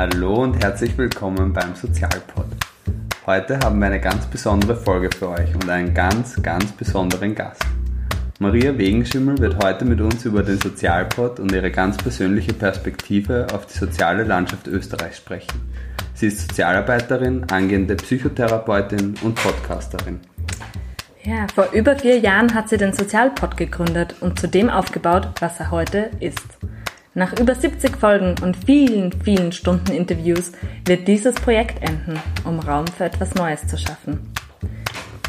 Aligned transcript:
Hallo 0.00 0.44
und 0.44 0.62
herzlich 0.62 0.96
willkommen 0.96 1.52
beim 1.52 1.74
Sozialpod. 1.74 2.46
Heute 3.26 3.58
haben 3.58 3.80
wir 3.80 3.86
eine 3.86 4.00
ganz 4.00 4.26
besondere 4.26 4.76
Folge 4.76 5.10
für 5.10 5.30
euch 5.30 5.52
und 5.56 5.68
einen 5.68 5.92
ganz, 5.92 6.40
ganz 6.40 6.70
besonderen 6.70 7.34
Gast. 7.34 7.64
Maria 8.38 8.78
Wegenschimmel 8.78 9.38
wird 9.38 9.60
heute 9.60 9.84
mit 9.84 10.00
uns 10.00 10.24
über 10.24 10.44
den 10.44 10.60
Sozialpod 10.60 11.40
und 11.40 11.50
ihre 11.50 11.72
ganz 11.72 11.96
persönliche 11.96 12.52
Perspektive 12.52 13.48
auf 13.52 13.66
die 13.66 13.76
soziale 13.76 14.22
Landschaft 14.22 14.68
Österreichs 14.68 15.16
sprechen. 15.16 15.68
Sie 16.14 16.28
ist 16.28 16.46
Sozialarbeiterin, 16.46 17.46
angehende 17.50 17.96
Psychotherapeutin 17.96 19.16
und 19.22 19.34
Podcasterin. 19.34 20.20
Ja, 21.24 21.48
vor 21.52 21.70
über 21.72 21.96
vier 21.96 22.20
Jahren 22.20 22.54
hat 22.54 22.68
sie 22.68 22.76
den 22.76 22.92
Sozialpod 22.92 23.56
gegründet 23.56 24.14
und 24.20 24.38
zu 24.38 24.46
dem 24.46 24.70
aufgebaut, 24.70 25.30
was 25.40 25.58
er 25.58 25.72
heute 25.72 26.10
ist. 26.20 26.56
Nach 27.14 27.38
über 27.38 27.54
70 27.54 27.96
Folgen 27.96 28.34
und 28.42 28.56
vielen, 28.56 29.12
vielen 29.12 29.52
Stunden 29.52 29.92
Interviews 29.92 30.52
wird 30.84 31.08
dieses 31.08 31.34
Projekt 31.34 31.82
enden, 31.82 32.20
um 32.44 32.60
Raum 32.60 32.86
für 32.86 33.04
etwas 33.04 33.34
Neues 33.34 33.66
zu 33.66 33.78
schaffen. 33.78 34.32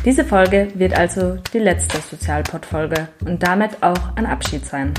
Diese 0.06 0.24
Folge 0.24 0.70
wird 0.76 0.98
also 0.98 1.38
die 1.54 1.60
letzte 1.60 2.00
Sozialpod-Folge 2.00 3.08
und 3.26 3.44
damit 3.44 3.82
auch 3.82 4.16
ein 4.16 4.26
Abschied 4.26 4.66
sein. 4.66 4.94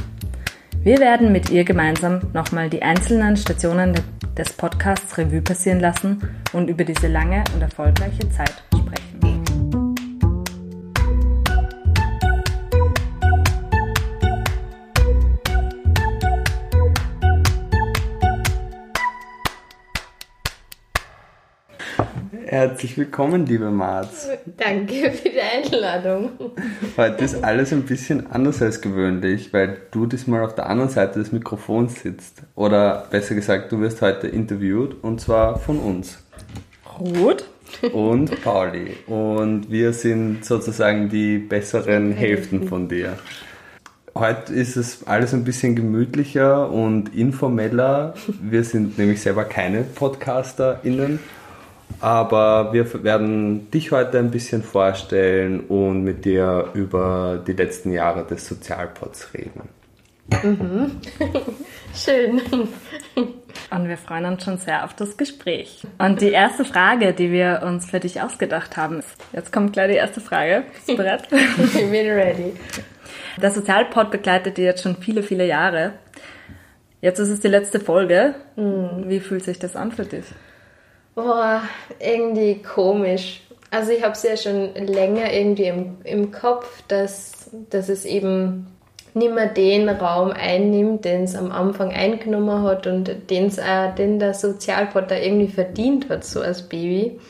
Wir 0.82 0.98
werden 0.98 1.32
mit 1.32 1.50
ihr 1.50 1.64
gemeinsam 1.64 2.20
nochmal 2.32 2.70
die 2.70 2.82
einzelnen 2.82 3.36
Stationen 3.36 3.94
des 4.36 4.52
Podcasts 4.52 5.16
Revue 5.18 5.42
passieren 5.42 5.80
lassen 5.80 6.22
und 6.52 6.68
über 6.68 6.84
diese 6.84 7.08
lange 7.08 7.44
und 7.54 7.60
erfolgreiche 7.60 8.30
Zeit 8.30 8.62
Herzlich 22.50 22.98
willkommen, 22.98 23.46
liebe 23.46 23.70
Marz. 23.70 24.28
Danke 24.56 25.12
für 25.12 25.28
die 25.28 25.40
Einladung. 25.40 26.30
Heute 26.96 27.24
ist 27.24 27.44
alles 27.44 27.72
ein 27.72 27.84
bisschen 27.84 28.26
anders 28.32 28.60
als 28.60 28.80
gewöhnlich, 28.80 29.52
weil 29.52 29.76
du 29.92 30.04
diesmal 30.06 30.42
auf 30.42 30.56
der 30.56 30.68
anderen 30.68 30.90
Seite 30.90 31.20
des 31.20 31.30
Mikrofons 31.30 32.02
sitzt. 32.02 32.42
Oder 32.56 33.06
besser 33.08 33.36
gesagt, 33.36 33.70
du 33.70 33.78
wirst 33.78 34.02
heute 34.02 34.26
interviewt 34.26 34.96
und 35.00 35.20
zwar 35.20 35.60
von 35.60 35.78
uns. 35.78 36.18
Ruth. 36.98 37.44
Und 37.92 38.42
Pauli. 38.42 38.96
Und 39.06 39.70
wir 39.70 39.92
sind 39.92 40.44
sozusagen 40.44 41.08
die 41.08 41.38
besseren 41.38 42.10
Hälften 42.10 42.66
von 42.66 42.88
dir. 42.88 43.16
Heute 44.16 44.52
ist 44.52 44.74
es 44.74 45.06
alles 45.06 45.32
ein 45.34 45.44
bisschen 45.44 45.76
gemütlicher 45.76 46.68
und 46.68 47.14
informeller. 47.14 48.14
Wir 48.42 48.64
sind 48.64 48.98
nämlich 48.98 49.20
selber 49.20 49.44
keine 49.44 49.82
PodcasterInnen 49.82 51.20
aber 52.00 52.72
wir 52.72 53.04
werden 53.04 53.70
dich 53.70 53.92
heute 53.92 54.18
ein 54.18 54.30
bisschen 54.30 54.62
vorstellen 54.62 55.60
und 55.60 56.02
mit 56.02 56.24
dir 56.24 56.68
über 56.74 57.42
die 57.46 57.52
letzten 57.52 57.92
Jahre 57.92 58.24
des 58.24 58.46
Sozialpods 58.46 59.34
reden. 59.34 59.68
Mhm. 60.42 61.00
Schön. 61.94 62.40
Und 63.70 63.88
wir 63.88 63.96
freuen 63.96 64.24
uns 64.26 64.44
schon 64.44 64.58
sehr 64.58 64.84
auf 64.84 64.94
das 64.94 65.16
Gespräch. 65.16 65.82
Und 65.98 66.20
die 66.20 66.30
erste 66.30 66.64
Frage, 66.64 67.12
die 67.12 67.30
wir 67.30 67.62
uns 67.64 67.90
für 67.90 68.00
dich 68.00 68.20
ausgedacht 68.20 68.76
haben, 68.76 69.00
ist, 69.00 69.16
jetzt 69.32 69.52
kommt 69.52 69.72
gleich 69.72 69.90
die 69.90 69.96
erste 69.96 70.20
Frage. 70.20 70.64
Bist 70.72 70.88
du 70.88 70.96
bereit? 70.96 71.28
Ich 71.32 71.90
bin 71.90 72.10
ready. 72.10 72.54
Der 73.40 73.50
Sozialpod 73.50 74.10
begleitet 74.10 74.56
dich 74.56 74.64
jetzt 74.64 74.82
schon 74.82 74.96
viele, 74.96 75.22
viele 75.22 75.46
Jahre. 75.46 75.94
Jetzt 77.00 77.18
ist 77.18 77.28
es 77.28 77.40
die 77.40 77.48
letzte 77.48 77.80
Folge. 77.80 78.34
Mhm. 78.56 79.08
Wie 79.08 79.20
fühlt 79.20 79.44
sich 79.44 79.58
das 79.58 79.76
an 79.76 79.92
für 79.92 80.04
dich? 80.04 80.24
Boah, 81.22 81.62
irgendwie 81.98 82.62
komisch. 82.62 83.42
Also 83.70 83.92
ich 83.92 84.02
habe 84.02 84.12
es 84.12 84.22
ja 84.22 84.36
schon 84.36 84.74
länger 84.74 85.32
irgendwie 85.32 85.66
im, 85.66 85.96
im 86.04 86.32
Kopf, 86.32 86.82
dass, 86.88 87.50
dass 87.68 87.88
es 87.90 88.06
eben 88.06 88.66
nicht 89.12 89.34
mehr 89.34 89.46
den 89.46 89.88
Raum 89.88 90.30
einnimmt, 90.30 91.04
den 91.04 91.24
es 91.24 91.36
am 91.36 91.52
Anfang 91.52 91.92
eingenommen 91.92 92.62
hat 92.62 92.86
und 92.86 93.10
den's 93.28 93.58
auch, 93.58 93.94
den 93.94 94.18
der 94.18 94.34
Sozialpod 94.34 95.10
da 95.10 95.16
irgendwie 95.16 95.48
verdient 95.48 96.08
hat, 96.08 96.24
so 96.24 96.40
als 96.40 96.62
Baby. 96.62 97.20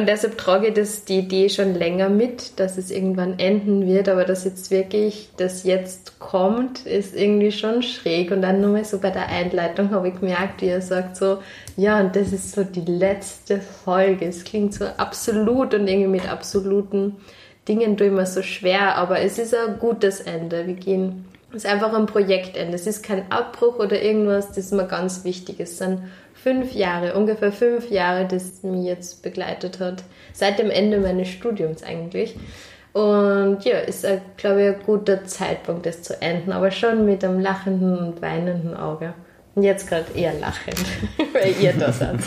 Und 0.00 0.06
deshalb 0.06 0.38
trage 0.38 0.68
ich 0.68 0.72
das, 0.72 1.04
die 1.04 1.18
Idee 1.18 1.50
schon 1.50 1.74
länger 1.74 2.08
mit, 2.08 2.58
dass 2.58 2.78
es 2.78 2.90
irgendwann 2.90 3.38
enden 3.38 3.86
wird, 3.86 4.08
aber 4.08 4.24
dass 4.24 4.44
jetzt 4.44 4.70
wirklich 4.70 5.28
das 5.36 5.64
jetzt 5.64 6.18
kommt, 6.18 6.86
ist 6.86 7.14
irgendwie 7.14 7.52
schon 7.52 7.82
schräg. 7.82 8.30
Und 8.30 8.40
dann 8.40 8.62
nochmal 8.62 8.86
so 8.86 8.98
bei 8.98 9.10
der 9.10 9.28
Einleitung 9.28 9.90
habe 9.90 10.08
ich 10.08 10.18
gemerkt, 10.18 10.62
wie 10.62 10.68
er 10.68 10.80
sagt 10.80 11.18
so, 11.18 11.42
ja, 11.76 12.00
und 12.00 12.16
das 12.16 12.32
ist 12.32 12.52
so 12.52 12.64
die 12.64 12.90
letzte 12.90 13.60
Folge. 13.60 14.24
Es 14.24 14.44
klingt 14.44 14.72
so 14.72 14.86
absolut 14.86 15.74
und 15.74 15.86
irgendwie 15.86 16.08
mit 16.08 16.32
absoluten 16.32 17.16
Dingen 17.68 17.98
tue 17.98 18.06
ich 18.06 18.12
mir 18.14 18.24
so 18.24 18.40
schwer, 18.40 18.96
aber 18.96 19.20
es 19.20 19.38
ist 19.38 19.54
ein 19.54 19.78
gutes 19.78 20.20
Ende. 20.20 20.66
Wir 20.66 20.76
gehen, 20.76 21.26
ist 21.52 21.66
einfach 21.66 21.92
ein 21.92 22.06
Projektende. 22.06 22.74
Es 22.74 22.86
ist 22.86 23.02
kein 23.02 23.30
Abbruch 23.30 23.78
oder 23.78 24.00
irgendwas, 24.00 24.48
das 24.48 24.58
ist 24.58 24.72
mir 24.72 24.86
ganz 24.86 25.24
wichtig. 25.24 25.60
Es 25.60 25.78
sind 25.78 26.02
fünf 26.34 26.72
Jahre, 26.72 27.14
ungefähr 27.14 27.52
fünf 27.52 27.90
Jahre, 27.90 28.26
das 28.26 28.62
mich 28.62 28.84
jetzt 28.84 29.22
begleitet 29.22 29.80
hat. 29.80 30.02
Seit 30.32 30.58
dem 30.58 30.70
Ende 30.70 30.98
meines 30.98 31.28
Studiums 31.28 31.82
eigentlich. 31.82 32.36
Und 32.92 33.64
ja, 33.64 33.78
ist, 33.78 34.06
glaube 34.36 34.62
ich, 34.62 34.68
ein 34.68 34.82
guter 34.84 35.24
Zeitpunkt, 35.24 35.86
das 35.86 36.02
zu 36.02 36.20
enden, 36.20 36.50
aber 36.50 36.70
schon 36.70 37.04
mit 37.04 37.24
einem 37.24 37.40
lachenden 37.40 37.96
und 37.98 38.22
weinenden 38.22 38.76
Auge. 38.76 39.14
Und 39.54 39.62
jetzt 39.62 39.88
gerade 39.88 40.06
eher 40.14 40.32
lachend, 40.34 40.80
weil 41.32 41.54
ihr 41.60 41.72
da 41.72 41.92
seid. 41.92 42.18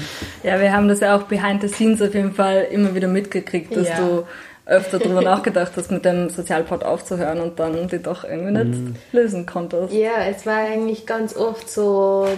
ja, 0.42 0.60
wir 0.60 0.72
haben 0.72 0.88
das 0.88 1.00
ja 1.00 1.16
auch 1.16 1.24
behind 1.24 1.62
the 1.62 1.68
scenes 1.68 2.02
auf 2.02 2.14
jeden 2.14 2.34
Fall 2.34 2.66
immer 2.70 2.94
wieder 2.94 3.08
mitgekriegt, 3.08 3.74
dass 3.74 3.88
ja. 3.88 3.96
du 3.98 4.24
öfter 4.64 4.98
darüber 4.98 5.22
nachgedacht 5.22 5.72
hast, 5.76 5.90
mit 5.90 6.04
dem 6.04 6.30
Sozialpod 6.30 6.84
aufzuhören 6.84 7.40
und 7.40 7.58
dann 7.58 7.88
die 7.88 8.00
doch 8.00 8.24
irgendwie 8.24 8.52
nicht 8.52 8.80
mhm. 8.80 8.96
lösen 9.12 9.46
konntest. 9.46 9.92
Ja, 9.92 10.24
es 10.28 10.46
war 10.46 10.58
eigentlich 10.58 11.06
ganz 11.06 11.36
oft 11.36 11.68
so 11.68 12.28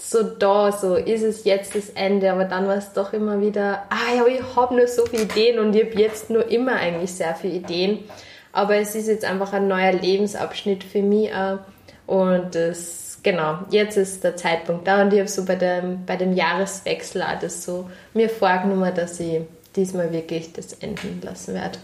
so 0.00 0.22
da, 0.22 0.72
so 0.72 0.94
ist 0.94 1.22
es 1.22 1.44
jetzt 1.44 1.74
das 1.74 1.90
Ende, 1.90 2.30
aber 2.32 2.44
dann 2.44 2.66
war 2.66 2.76
es 2.76 2.92
doch 2.92 3.12
immer 3.12 3.40
wieder, 3.40 3.82
ah 3.90 4.14
ja, 4.16 4.26
ich 4.26 4.56
habe 4.56 4.76
nur 4.76 4.86
so 4.86 5.04
viele 5.06 5.24
Ideen 5.24 5.58
und 5.58 5.74
ich 5.74 5.86
habe 5.86 6.00
jetzt 6.00 6.30
nur 6.30 6.48
immer 6.50 6.76
eigentlich 6.76 7.12
sehr 7.12 7.34
viele 7.34 7.54
Ideen. 7.54 8.04
Aber 8.52 8.76
es 8.76 8.94
ist 8.94 9.08
jetzt 9.08 9.24
einfach 9.24 9.52
ein 9.52 9.68
neuer 9.68 9.92
Lebensabschnitt 9.92 10.84
für 10.84 11.02
mich 11.02 11.32
auch. 11.34 11.58
und 12.06 12.54
das, 12.54 13.18
genau, 13.22 13.58
jetzt 13.70 13.96
ist 13.96 14.24
der 14.24 14.36
Zeitpunkt 14.36 14.86
da 14.86 15.02
und 15.02 15.12
ich 15.12 15.18
habe 15.18 15.28
so 15.28 15.44
bei 15.44 15.56
dem, 15.56 16.06
bei 16.06 16.16
dem 16.16 16.32
Jahreswechsel 16.32 17.22
auch 17.22 17.38
das 17.40 17.64
so 17.64 17.90
mir 18.14 18.30
vorgenommen, 18.30 18.94
dass 18.94 19.20
ich 19.20 19.42
diesmal 19.76 20.12
wirklich 20.12 20.52
das 20.52 20.72
enden 20.74 21.20
lassen 21.22 21.54
werde. 21.54 21.78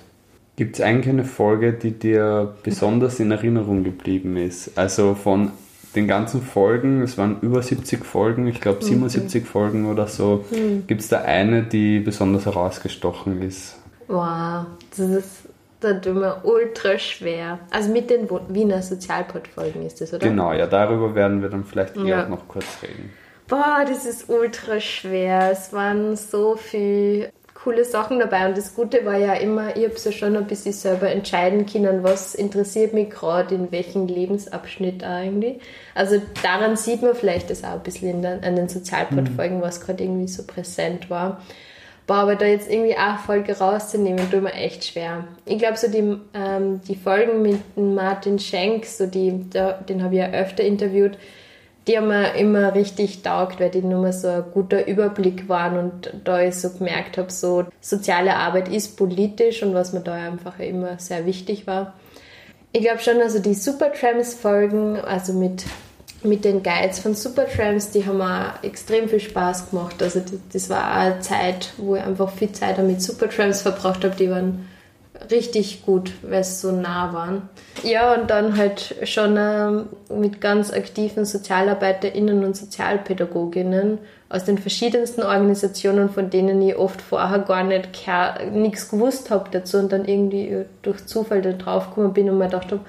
Gibt 0.56 0.76
es 0.76 0.80
eigentlich 0.80 1.08
eine 1.08 1.24
Folge, 1.24 1.72
die 1.72 1.92
dir 1.92 2.54
besonders 2.62 3.18
in 3.18 3.30
Erinnerung 3.30 3.82
geblieben 3.82 4.36
ist? 4.36 4.78
Also 4.78 5.14
von 5.14 5.50
den 5.96 6.06
ganzen 6.08 6.42
Folgen, 6.42 7.02
es 7.02 7.18
waren 7.18 7.40
über 7.40 7.62
70 7.62 8.04
Folgen, 8.04 8.46
ich 8.46 8.60
glaube 8.60 8.84
77 8.84 9.42
mhm. 9.42 9.46
Folgen 9.46 9.86
oder 9.86 10.06
so, 10.06 10.44
mhm. 10.50 10.86
gibt 10.86 11.00
es 11.00 11.08
da 11.08 11.22
eine, 11.22 11.64
die 11.64 12.00
besonders 12.00 12.46
herausgestochen 12.46 13.42
ist? 13.42 13.76
Wow, 14.06 14.66
das 14.96 15.08
ist 15.08 15.48
da 15.84 15.92
tut 15.92 16.14
mir 16.14 16.40
ultra 16.44 16.98
schwer. 16.98 17.58
Also 17.70 17.92
mit 17.92 18.08
den 18.08 18.28
Wiener 18.48 18.82
Sozialportfolgen 18.82 19.84
ist 19.84 20.00
das, 20.00 20.14
oder? 20.14 20.26
Genau, 20.26 20.52
ja, 20.52 20.66
darüber 20.66 21.14
werden 21.14 21.42
wir 21.42 21.50
dann 21.50 21.64
vielleicht 21.64 21.96
eher 21.96 22.04
ja. 22.04 22.28
noch 22.28 22.48
kurz 22.48 22.66
reden. 22.82 23.12
Boah, 23.46 23.84
das 23.86 24.06
ist 24.06 24.30
ultra 24.30 24.80
schwer. 24.80 25.50
Es 25.52 25.74
waren 25.74 26.16
so 26.16 26.56
viele 26.56 27.30
coole 27.64 27.84
Sachen 27.86 28.18
dabei. 28.18 28.46
Und 28.46 28.58
das 28.58 28.74
Gute 28.74 29.06
war 29.06 29.16
ja 29.16 29.32
immer, 29.32 29.74
ich 29.74 29.84
habe 29.84 29.98
so 29.98 30.12
schon 30.12 30.36
ein 30.36 30.46
bisschen 30.46 30.74
selber 30.74 31.10
entscheiden 31.10 31.64
können, 31.64 32.04
was 32.04 32.34
interessiert 32.34 32.92
mich 32.92 33.10
gerade, 33.10 33.54
in 33.54 33.72
welchem 33.72 34.06
Lebensabschnitt 34.06 35.02
irgendwie. 35.02 35.60
Also 35.94 36.20
daran 36.42 36.76
sieht 36.76 37.02
man 37.02 37.14
vielleicht 37.14 37.48
das 37.48 37.64
auch 37.64 37.72
ein 37.72 37.82
bisschen 37.82 38.20
den, 38.20 38.44
an 38.44 38.54
den 38.54 38.68
Sozialportfolgen, 38.68 39.58
mhm. 39.58 39.62
was 39.62 39.80
gerade 39.80 40.04
irgendwie 40.04 40.28
so 40.28 40.44
präsent 40.44 41.08
war. 41.08 41.40
Boah, 42.06 42.16
aber 42.16 42.36
da 42.36 42.44
jetzt 42.44 42.70
irgendwie 42.70 42.98
auch 42.98 43.18
Folge 43.20 43.56
rauszunehmen, 43.56 44.30
tut 44.30 44.42
mir 44.42 44.52
echt 44.52 44.84
schwer. 44.84 45.24
Ich 45.46 45.58
glaube, 45.58 45.78
so 45.78 45.88
die, 45.88 46.18
ähm, 46.34 46.82
die 46.86 46.96
Folgen 46.96 47.40
mit 47.40 47.78
Martin 47.78 48.38
Schenk, 48.38 48.84
so 48.84 49.06
die, 49.06 49.48
da, 49.48 49.72
den 49.72 50.02
habe 50.02 50.14
ich 50.14 50.20
ja 50.20 50.30
öfter 50.32 50.64
interviewt, 50.64 51.16
die 51.86 51.98
haben 51.98 52.08
mir 52.08 52.34
immer 52.34 52.74
richtig 52.74 53.22
taugt, 53.22 53.60
weil 53.60 53.70
die 53.70 53.82
nur 53.82 54.00
mal 54.00 54.12
so 54.12 54.28
ein 54.28 54.44
guter 54.52 54.86
Überblick 54.86 55.48
waren 55.48 55.78
und 55.78 56.12
da 56.24 56.40
ich 56.40 56.54
so 56.54 56.70
gemerkt 56.70 57.18
habe, 57.18 57.30
so 57.30 57.64
soziale 57.80 58.36
Arbeit 58.36 58.68
ist 58.68 58.96
politisch 58.96 59.62
und 59.62 59.74
was 59.74 59.92
mir 59.92 60.00
da 60.00 60.14
einfach 60.14 60.58
immer 60.58 60.98
sehr 60.98 61.26
wichtig 61.26 61.66
war. 61.66 61.94
Ich 62.72 62.80
glaube 62.80 63.00
schon, 63.00 63.20
also 63.20 63.38
die 63.38 63.54
Supertrams-Folgen, 63.54 64.96
also 64.96 65.34
mit, 65.34 65.64
mit 66.22 66.44
den 66.44 66.62
Guides 66.62 67.00
von 67.00 67.14
Supertrams, 67.14 67.90
die 67.90 68.04
haben 68.06 68.18
mir 68.18 68.54
extrem 68.62 69.08
viel 69.08 69.20
Spaß 69.20 69.70
gemacht. 69.70 70.02
Also 70.02 70.22
das 70.52 70.70
war 70.70 70.90
auch 70.90 70.96
eine 70.96 71.20
Zeit, 71.20 71.72
wo 71.76 71.96
ich 71.96 72.02
einfach 72.02 72.32
viel 72.32 72.50
Zeit 72.50 72.82
mit 72.82 73.02
Supertrams 73.02 73.60
verbracht 73.60 74.04
habe. 74.04 74.16
Die 74.16 74.30
waren 74.30 74.66
richtig 75.30 75.84
gut, 75.84 76.12
weil 76.22 76.40
es 76.40 76.60
so 76.60 76.72
nah 76.72 77.12
waren. 77.12 77.48
Ja, 77.82 78.14
und 78.14 78.30
dann 78.30 78.56
halt 78.56 78.94
schon 79.04 79.36
ähm, 79.38 79.86
mit 80.08 80.40
ganz 80.40 80.72
aktiven 80.72 81.24
SozialarbeiterInnen 81.24 82.44
und 82.44 82.56
Sozialpädagoginnen 82.56 83.98
aus 84.28 84.44
den 84.44 84.58
verschiedensten 84.58 85.22
Organisationen, 85.22 86.08
von 86.08 86.30
denen 86.30 86.60
ich 86.62 86.76
oft 86.76 87.00
vorher 87.00 87.40
gar 87.40 87.62
nicht 87.64 87.90
nichts 88.52 88.88
gewusst 88.88 89.30
habe 89.30 89.48
dazu 89.50 89.78
und 89.78 89.92
dann 89.92 90.06
irgendwie 90.06 90.64
durch 90.82 91.06
Zufall 91.06 91.42
da 91.42 91.52
drauf 91.52 91.90
gekommen 91.90 92.12
bin 92.12 92.30
und 92.30 92.38
mir 92.38 92.46
gedacht 92.46 92.72
habe, 92.72 92.80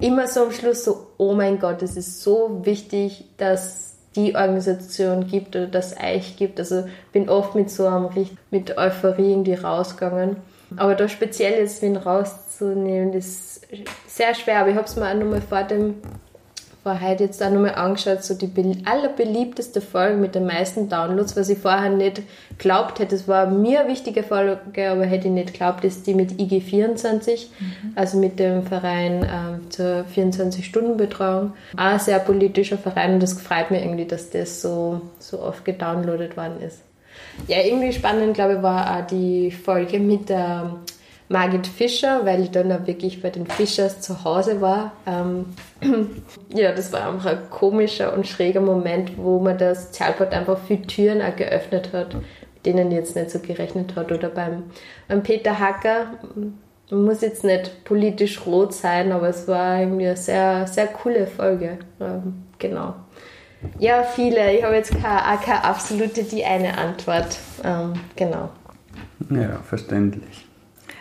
immer 0.00 0.26
so 0.26 0.44
am 0.44 0.52
Schluss 0.52 0.84
so, 0.84 1.06
oh 1.18 1.34
mein 1.34 1.58
Gott, 1.58 1.82
es 1.82 1.96
ist 1.96 2.22
so 2.22 2.62
wichtig, 2.64 3.26
dass 3.36 3.92
die 4.16 4.34
Organisation 4.34 5.26
gibt 5.26 5.56
oder 5.56 5.66
das 5.66 5.96
euch 5.98 6.36
gibt. 6.36 6.58
Also 6.58 6.84
bin 7.12 7.28
oft 7.28 7.54
mit 7.54 7.70
so 7.70 7.86
einem 7.86 8.08
mit 8.50 8.76
Euphorie 8.76 9.30
irgendwie 9.30 9.54
rausgegangen. 9.54 10.36
Aber 10.78 10.94
da 10.94 11.08
speziell 11.08 11.60
jetzt 11.60 11.82
wen 11.82 11.96
rauszunehmen, 11.96 13.12
ist 13.12 13.66
sehr 14.06 14.34
schwer. 14.34 14.60
Aber 14.60 14.70
ich 14.70 14.76
habe 14.76 14.86
es 14.86 14.96
mir 14.96 15.08
auch 15.08 15.14
nochmal 15.14 15.42
vor 15.42 15.62
dem 15.62 15.94
war 16.84 17.00
heute 17.00 17.24
jetzt 17.24 17.42
auch 17.42 17.50
nochmal 17.50 17.76
angeschaut, 17.76 18.24
so 18.24 18.34
die 18.34 18.50
allerbeliebteste 18.84 19.80
Folge 19.80 20.16
mit 20.16 20.34
den 20.34 20.46
meisten 20.46 20.88
Downloads, 20.88 21.36
was 21.36 21.48
ich 21.48 21.58
vorher 21.58 21.90
nicht 21.90 22.22
glaubt 22.58 22.98
hätte. 22.98 23.14
Es 23.14 23.28
war 23.28 23.46
mir 23.46 23.80
eine 23.80 23.88
wichtige 23.88 24.22
Folge, 24.22 24.90
aber 24.90 25.04
hätte 25.04 25.28
ich 25.28 25.34
nicht 25.34 25.52
geglaubt, 25.52 25.84
ist 25.84 26.06
die 26.06 26.14
mit 26.14 26.32
IG24, 26.32 27.46
mhm. 27.58 27.92
also 27.94 28.18
mit 28.18 28.38
dem 28.38 28.64
Verein 28.64 29.24
ähm, 29.24 29.70
zur 29.70 30.04
24-Stunden-Betreuung. 30.14 31.52
Auch 31.76 31.78
ein 31.78 31.98
sehr 32.00 32.18
politischer 32.18 32.78
Verein 32.78 33.14
und 33.14 33.22
das 33.22 33.40
freut 33.40 33.70
mich 33.70 33.82
irgendwie, 33.82 34.06
dass 34.06 34.30
das 34.30 34.60
so, 34.60 35.02
so 35.20 35.40
oft 35.40 35.64
gedownloadet 35.64 36.36
worden 36.36 36.60
ist. 36.66 36.80
Ja, 37.46 37.58
irgendwie 37.60 37.92
spannend, 37.92 38.34
glaube 38.34 38.54
ich, 38.54 38.62
war 38.62 38.98
auch 38.98 39.06
die 39.06 39.50
Folge 39.50 39.98
mit 39.98 40.28
der 40.28 40.76
Margit 41.32 41.66
Fischer, 41.66 42.24
weil 42.24 42.42
ich 42.42 42.50
dann 42.50 42.70
auch 42.70 42.86
wirklich 42.86 43.22
bei 43.22 43.30
den 43.30 43.46
Fischers 43.46 44.00
zu 44.00 44.22
Hause 44.22 44.60
war. 44.60 44.92
Ähm, 45.06 45.46
ja, 46.54 46.72
das 46.72 46.92
war 46.92 47.08
einfach 47.08 47.30
ein 47.30 47.50
komischer 47.50 48.12
und 48.12 48.26
schräger 48.26 48.60
Moment, 48.60 49.16
wo 49.16 49.40
man 49.40 49.56
das 49.58 49.86
Sozialport 49.86 50.32
einfach 50.32 50.58
viele 50.66 50.82
Türen 50.82 51.22
auch 51.22 51.34
geöffnet 51.34 51.92
hat, 51.92 52.14
mit 52.14 52.66
denen 52.66 52.92
jetzt 52.92 53.16
nicht 53.16 53.30
so 53.30 53.38
gerechnet 53.38 53.96
hat. 53.96 54.12
Oder 54.12 54.28
beim, 54.28 54.64
beim 55.08 55.22
Peter 55.22 55.58
Hacker, 55.58 56.18
man 56.90 57.04
muss 57.04 57.22
jetzt 57.22 57.44
nicht 57.44 57.84
politisch 57.84 58.44
rot 58.44 58.74
sein, 58.74 59.10
aber 59.10 59.30
es 59.30 59.48
war 59.48 59.80
irgendwie 59.80 60.08
eine 60.08 60.16
sehr, 60.16 60.66
sehr 60.66 60.86
coole 60.88 61.26
Folge. 61.26 61.78
Ähm, 61.98 62.44
genau. 62.58 62.94
Ja, 63.78 64.02
viele. 64.02 64.56
Ich 64.56 64.64
habe 64.64 64.74
jetzt 64.74 64.92
keine, 64.92 65.38
keine 65.38 65.64
absolute 65.64 66.24
die 66.24 66.44
eine 66.44 66.76
Antwort. 66.78 67.38
Ähm, 67.64 67.94
genau. 68.16 68.50
Ja, 69.30 69.60
verständlich. 69.68 70.46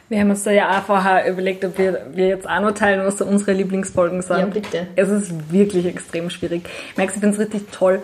Wir 0.10 0.20
haben 0.20 0.30
uns 0.30 0.44
da 0.44 0.52
ja 0.52 0.78
auch 0.78 0.84
vorher 0.84 1.26
überlegt, 1.26 1.64
ob 1.64 1.78
wir, 1.78 2.08
wir 2.14 2.28
jetzt 2.28 2.48
auch 2.48 2.60
noch 2.60 2.74
teilen, 2.74 3.06
was 3.06 3.18
so 3.18 3.26
unsere 3.26 3.54
Lieblingsfolgen 3.54 4.22
sind. 4.22 4.40
Ja, 4.40 4.46
bitte. 4.46 4.88
Es 4.98 5.10
ist 5.10 5.52
wirklich 5.52 5.86
extrem 5.86 6.30
schwierig. 6.30 6.64
Ich 6.90 6.98
merke, 6.98 7.14
ich 7.14 7.20
finde 7.22 7.36
es 7.36 7.40
richtig 7.40 7.72
toll. 7.72 8.02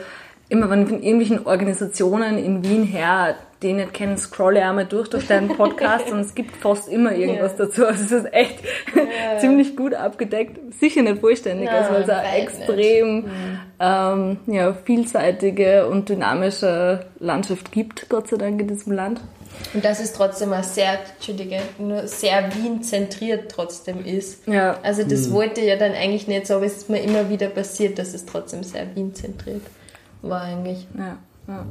Immer 0.50 0.70
wenn 0.70 0.88
von 0.88 1.04
irgendwelchen 1.04 1.46
Organisationen 1.46 2.38
in 2.38 2.64
Wien 2.64 2.84
her, 2.84 3.36
die 3.62 3.70
ich 3.70 3.76
nicht 3.76 3.94
kennen, 3.94 4.18
scrolle 4.18 4.60
ich 4.60 4.66
einmal 4.66 4.86
durch 4.86 5.10
durch 5.10 5.28
deinen 5.28 5.50
Podcast 5.50 6.10
und 6.12 6.20
es 6.20 6.36
gibt 6.36 6.56
fast 6.56 6.88
immer 6.88 7.14
irgendwas 7.14 7.54
ja. 7.58 7.66
dazu. 7.66 7.86
Also 7.86 8.06
es 8.06 8.12
ist 8.24 8.34
echt 8.34 8.60
ja. 8.96 9.38
ziemlich 9.40 9.76
gut 9.76 9.94
abgedeckt. 9.94 10.74
Sicher 10.80 11.02
nicht 11.02 11.20
vollständig, 11.20 11.70
also 11.70 11.94
weil 11.94 12.04
es 12.04 12.10
eine 12.10 12.38
extrem 12.38 13.26
ähm, 13.80 14.38
ja, 14.48 14.74
vielseitige 14.74 15.88
und 15.88 16.08
dynamische 16.08 17.08
Landschaft 17.20 17.72
gibt, 17.72 18.08
Gott 18.08 18.30
sei 18.30 18.38
Dank 18.38 18.62
in 18.62 18.68
diesem 18.68 18.94
Land. 18.94 19.22
Und 19.74 19.84
dass 19.84 20.00
es 20.00 20.14
trotzdem 20.14 20.54
auch 20.54 20.64
sehr, 20.64 21.00
Entschuldige, 21.16 21.60
nur 21.80 22.08
sehr 22.08 22.54
Wien-zentriert 22.54 23.52
trotzdem 23.52 24.06
ist. 24.06 24.48
Ja. 24.48 24.78
Also 24.84 25.04
das 25.04 25.28
mhm. 25.28 25.34
wollte 25.34 25.62
ja 25.62 25.76
dann 25.76 25.94
eigentlich 25.94 26.28
nicht 26.28 26.48
so, 26.48 26.56
aber 26.56 26.66
es 26.66 26.78
ist 26.78 26.90
mir 26.90 27.02
immer 27.02 27.30
wieder 27.30 27.48
passiert, 27.48 27.98
dass 27.98 28.14
es 28.14 28.26
trotzdem 28.26 28.64
sehr 28.64 28.96
Wien-zentriert 28.96 29.62
war 30.22 30.42
eigentlich. 30.42 30.88
Ja, 30.98 31.18
ja. 31.48 31.66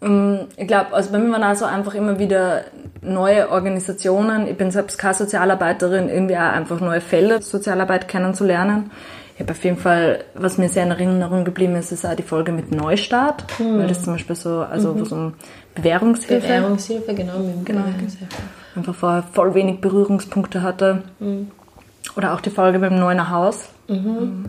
Ähm, 0.00 0.46
ich 0.56 0.66
glaube, 0.66 0.92
also 0.92 1.10
bei 1.12 1.18
mir 1.18 1.30
waren 1.32 1.42
also 1.42 1.64
einfach 1.64 1.94
immer 1.94 2.18
wieder 2.18 2.64
neue 3.02 3.50
Organisationen. 3.50 4.46
Ich 4.46 4.56
bin 4.56 4.70
selbst 4.70 4.98
keine 4.98 5.14
Sozialarbeiterin, 5.14 6.08
irgendwie 6.08 6.36
auch 6.36 6.52
einfach 6.52 6.80
neue 6.80 7.00
Fälle 7.00 7.42
Sozialarbeit 7.42 8.08
kennenzulernen. 8.08 8.90
Ich 9.34 9.42
habe 9.42 9.52
auf 9.52 9.62
jeden 9.62 9.76
Fall, 9.76 10.24
was 10.34 10.58
mir 10.58 10.68
sehr 10.68 10.82
in 10.82 10.90
Erinnerung 10.90 11.44
geblieben 11.44 11.76
ist, 11.76 11.92
ist 11.92 12.04
auch 12.04 12.16
die 12.16 12.24
Folge 12.24 12.50
mit 12.50 12.72
Neustart, 12.72 13.44
mhm. 13.60 13.78
weil 13.78 13.86
das 13.86 14.02
zum 14.02 14.14
Beispiel 14.14 14.34
so, 14.34 14.62
also 14.62 14.94
mhm. 14.94 15.02
es 15.02 15.12
um 15.12 15.34
Bewährungshilfe. 15.76 16.44
Bewährungshilfe, 16.44 17.14
genau. 17.14 17.38
Mit 17.38 17.64
genau. 17.64 17.82
Bewährungshilfe. 17.82 18.26
Einfach 18.74 18.94
vorher 18.96 19.22
voll 19.22 19.54
wenig 19.54 19.80
Berührungspunkte 19.80 20.62
hatte. 20.62 21.04
Mhm. 21.20 21.52
Oder 22.16 22.34
auch 22.34 22.40
die 22.40 22.50
Folge 22.50 22.80
mit 22.80 22.90
dem 22.90 22.98
Neuner 22.98 23.30
Haus. 23.30 23.68
Mhm. 23.86 24.46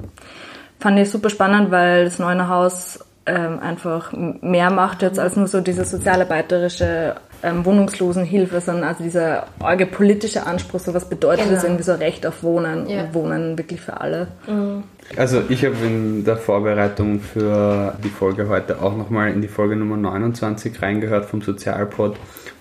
Fand 0.80 0.98
ich 0.98 1.10
super 1.12 1.30
spannend, 1.30 1.70
weil 1.70 2.06
das 2.06 2.18
Neuner 2.18 2.48
Haus 2.48 3.00
ähm, 3.30 3.60
einfach 3.60 4.12
mehr 4.14 4.72
macht 4.72 5.02
jetzt 5.02 5.20
als 5.20 5.36
nur 5.36 5.48
so 5.48 5.62
diese 5.62 5.86
sozialarbeiterische 5.86 7.16
ähm, 7.44 7.64
Wohnungslosenhilfe, 7.64 8.60
sondern 8.60 8.86
also 8.86 9.04
dieser 9.04 9.48
arge 9.60 9.86
politische 9.86 10.46
Anspruch, 10.46 10.80
so 10.80 10.94
was 10.94 11.08
bedeutet 11.08 11.46
genau. 11.46 11.56
das 11.56 11.64
irgendwie 11.64 11.84
so 11.84 11.94
Recht 11.94 12.26
auf 12.26 12.44
Wohnen 12.44 12.90
ja. 12.90 13.04
und 13.04 13.14
Wohnen 13.14 13.58
wirklich 13.58 13.82
für 13.82 14.02
alle. 14.02 14.28
Mhm. 14.48 14.84
Also 15.16 15.42
ich 15.50 15.64
habe 15.66 15.76
in 15.84 16.26
der 16.26 16.38
Vorbereitung 16.38 17.20
für 17.22 17.96
die 18.04 18.10
Folge 18.10 18.50
heute 18.50 18.82
auch 18.82 18.96
nochmal 18.96 19.32
in 19.32 19.42
die 19.42 19.48
Folge 19.48 19.76
Nummer 19.76 19.98
29 19.98 20.82
reingehört 20.82 21.26
vom 21.26 21.42
Sozialpod 21.42 22.18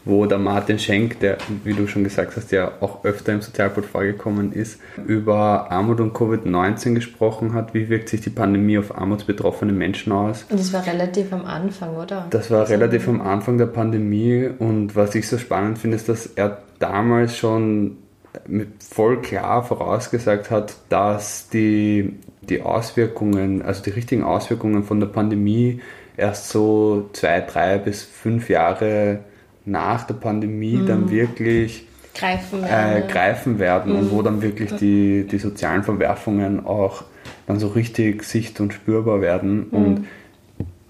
wo 0.09 0.27
der 0.27 0.39
Martin 0.39 0.79
Schenk, 0.79 1.21
der, 1.21 1.39
wie 1.65 1.75
du 1.75 1.87
schon 1.87 2.03
gesagt 2.03 2.37
hast, 2.37 2.51
ja 2.51 2.73
auch 2.81 3.05
öfter 3.05 3.35
im 3.35 3.43
Sozialport 3.43 3.87
vorgekommen 3.87 4.53
ist, 4.53 4.81
über 5.07 5.71
Armut 5.71 6.01
und 6.01 6.15
Covid-19 6.15 6.95
gesprochen 6.95 7.53
hat. 7.53 7.75
Wie 7.75 7.89
wirkt 7.89 8.09
sich 8.09 8.23
die 8.23 8.31
Pandemie 8.31 8.79
auf 8.79 8.97
armutsbetroffene 8.97 9.73
Menschen 9.73 10.13
aus? 10.13 10.47
Und 10.49 10.59
das 10.59 10.73
war 10.73 10.87
relativ 10.87 11.33
am 11.33 11.45
Anfang, 11.45 11.97
oder? 11.97 12.27
Das 12.31 12.51
war 12.51 12.69
relativ 12.69 13.07
am 13.07 13.21
Anfang 13.21 13.59
der 13.59 13.67
Pandemie 13.67 14.49
und 14.59 14.97
was 14.97 15.15
ich 15.15 15.29
so 15.29 15.37
spannend 15.37 15.79
finde, 15.79 15.97
ist, 15.97 16.09
dass 16.09 16.27
er 16.27 16.63
damals 16.79 17.37
schon 17.37 17.99
voll 18.79 19.21
klar 19.21 19.63
vorausgesagt 19.63 20.51
hat, 20.51 20.77
dass 20.89 21.49
die, 21.51 22.19
die 22.43 22.63
Auswirkungen, 22.63 23.63
also 23.63 23.83
die 23.83 23.91
richtigen 23.91 24.23
Auswirkungen 24.23 24.85
von 24.85 25.01
der 25.01 25.09
Pandemie 25.09 25.81
erst 26.17 26.49
so 26.49 27.09
zwei, 27.13 27.41
drei 27.41 27.79
bis 27.79 28.03
fünf 28.03 28.49
Jahre 28.49 29.21
nach 29.69 30.05
der 30.05 30.15
Pandemie 30.15 30.77
mhm. 30.77 30.87
dann 30.87 31.11
wirklich 31.11 31.87
greifen 32.15 32.63
werden, 32.63 33.03
äh, 33.03 33.07
greifen 33.07 33.59
werden 33.59 33.93
mhm. 33.93 33.99
und 33.99 34.11
wo 34.11 34.23
dann 34.23 34.43
wirklich 34.43 34.73
die, 34.75 35.27
die 35.31 35.39
sozialen 35.39 35.83
Verwerfungen 35.85 36.67
auch 36.67 37.05
dann 37.47 37.59
so 37.59 37.69
richtig 37.69 38.25
sicht- 38.25 38.61
und 38.61 38.73
spürbar 38.73 39.21
werden. 39.21 39.69
Mhm. 39.71 39.77
Und 39.77 40.07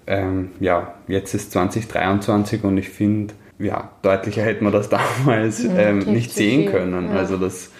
ähm, 0.07 0.49
ja, 0.59 0.95
jetzt 1.07 1.33
ist 1.33 1.51
2023 1.51 2.63
und 2.63 2.77
ich 2.77 2.89
finde, 2.89 3.33
ja, 3.59 3.89
deutlicher 4.01 4.43
hätte 4.43 4.63
man 4.63 4.73
das 4.73 4.89
damals 5.25 5.63
mhm, 5.63 5.77
ähm, 5.77 5.99
nicht 5.99 6.31
sehen 6.31 6.63
viel. 6.63 6.71
können. 6.71 7.09
Ja. 7.09 7.17
Also 7.17 7.37
das, 7.37 7.71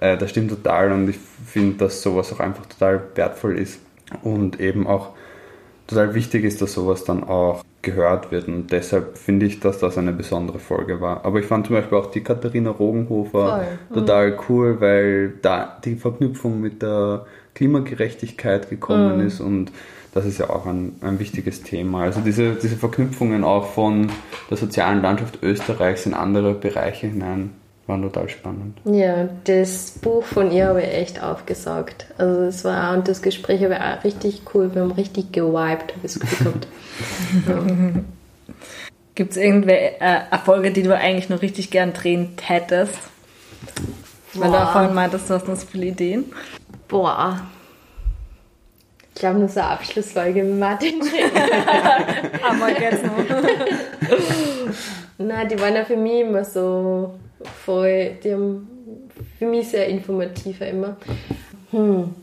äh, 0.00 0.16
das 0.16 0.30
stimmt 0.30 0.50
total 0.50 0.92
und 0.92 1.08
ich 1.08 1.18
finde, 1.46 1.76
dass 1.78 2.02
sowas 2.02 2.32
auch 2.32 2.40
einfach 2.40 2.66
total 2.66 3.02
wertvoll 3.14 3.58
ist 3.58 3.80
und 4.22 4.60
eben 4.60 4.86
auch 4.86 5.10
total 5.86 6.14
wichtig 6.14 6.44
ist, 6.44 6.60
dass 6.60 6.74
sowas 6.74 7.04
dann 7.04 7.24
auch 7.24 7.64
gehört 7.82 8.30
wird 8.30 8.48
und 8.48 8.70
deshalb 8.72 9.16
finde 9.16 9.46
ich, 9.46 9.60
dass 9.60 9.78
das 9.78 9.96
eine 9.96 10.12
besondere 10.12 10.58
Folge 10.58 11.00
war. 11.00 11.24
Aber 11.24 11.38
ich 11.38 11.46
fand 11.46 11.66
zum 11.66 11.76
Beispiel 11.76 11.96
auch 11.96 12.10
die 12.10 12.22
Katharina 12.22 12.70
Rogenhofer 12.70 13.64
Voll. 13.88 14.00
total 14.00 14.30
mhm. 14.32 14.36
cool, 14.48 14.80
weil 14.80 15.32
da 15.42 15.78
die 15.84 15.96
Verknüpfung 15.96 16.60
mit 16.60 16.82
der 16.82 17.26
Klimagerechtigkeit 17.54 18.68
gekommen 18.68 19.18
mhm. 19.18 19.26
ist 19.26 19.40
und 19.40 19.72
das 20.12 20.26
ist 20.26 20.38
ja 20.38 20.50
auch 20.50 20.66
ein, 20.66 20.96
ein 21.02 21.20
wichtiges 21.20 21.62
Thema. 21.62 22.02
Also 22.02 22.20
diese, 22.20 22.54
diese 22.54 22.76
Verknüpfungen 22.76 23.44
auch 23.44 23.66
von 23.72 24.10
der 24.50 24.56
sozialen 24.56 25.02
Landschaft 25.02 25.38
Österreichs 25.42 26.04
in 26.04 26.14
andere 26.14 26.54
Bereiche 26.54 27.06
hinein 27.06 27.52
waren 27.90 28.02
total 28.02 28.28
spannend. 28.28 28.78
Ja, 28.84 29.28
das 29.44 29.90
Buch 29.90 30.22
von 30.22 30.52
ihr 30.52 30.68
habe 30.68 30.80
ich 30.80 30.88
echt 30.88 31.22
aufgesaugt. 31.22 32.06
Also 32.16 32.42
es 32.42 32.64
war 32.64 32.94
und 32.94 33.08
das 33.08 33.20
Gespräch 33.20 33.60
ich 33.60 33.72
auch 33.72 34.04
richtig 34.04 34.42
cool. 34.54 34.74
Wir 34.74 34.82
haben 34.82 34.92
richtig 34.92 35.32
gewiped, 35.32 35.94
habe 35.94 36.04
ich 36.04 36.16
es 36.16 36.20
gehabt. 36.20 36.68
ja. 37.48 38.02
Gibt 39.16 39.32
es 39.32 39.36
irgendwelche 39.36 40.00
äh, 40.00 40.20
Erfolge, 40.30 40.70
die 40.70 40.82
du 40.82 40.96
eigentlich 40.96 41.28
noch 41.28 41.42
richtig 41.42 41.70
gern 41.70 41.92
drehen 41.92 42.30
hättest? 42.40 42.96
Boah. 44.32 44.42
Weil 44.42 44.52
du 44.52 44.62
auch 44.62 44.72
vorhin 44.72 44.94
meintest, 44.94 45.28
du 45.28 45.34
hast 45.34 45.48
noch 45.48 45.56
so 45.56 45.66
viele 45.66 45.86
Ideen. 45.86 46.26
Boah. 46.88 47.40
Ich 49.14 49.20
glaube, 49.20 49.40
nur 49.40 49.48
so 49.48 49.60
eine 49.60 49.70
Abschlussfolge 49.70 50.44
mit 50.44 50.58
Martin 50.58 51.00
Aber 52.42 52.80
jetzt 52.80 53.04
noch. 53.04 53.12
Na, 55.18 55.44
die 55.44 55.60
waren 55.60 55.74
ja 55.74 55.84
für 55.84 55.96
mich 55.96 56.20
immer 56.20 56.44
so 56.44 57.18
voll, 57.64 58.12
die 58.22 58.32
haben 58.32 58.68
für 59.38 59.46
mich 59.46 59.68
sehr 59.68 59.86
informativer 59.88 60.66
immer. 60.66 60.96
Hm. 61.70 62.14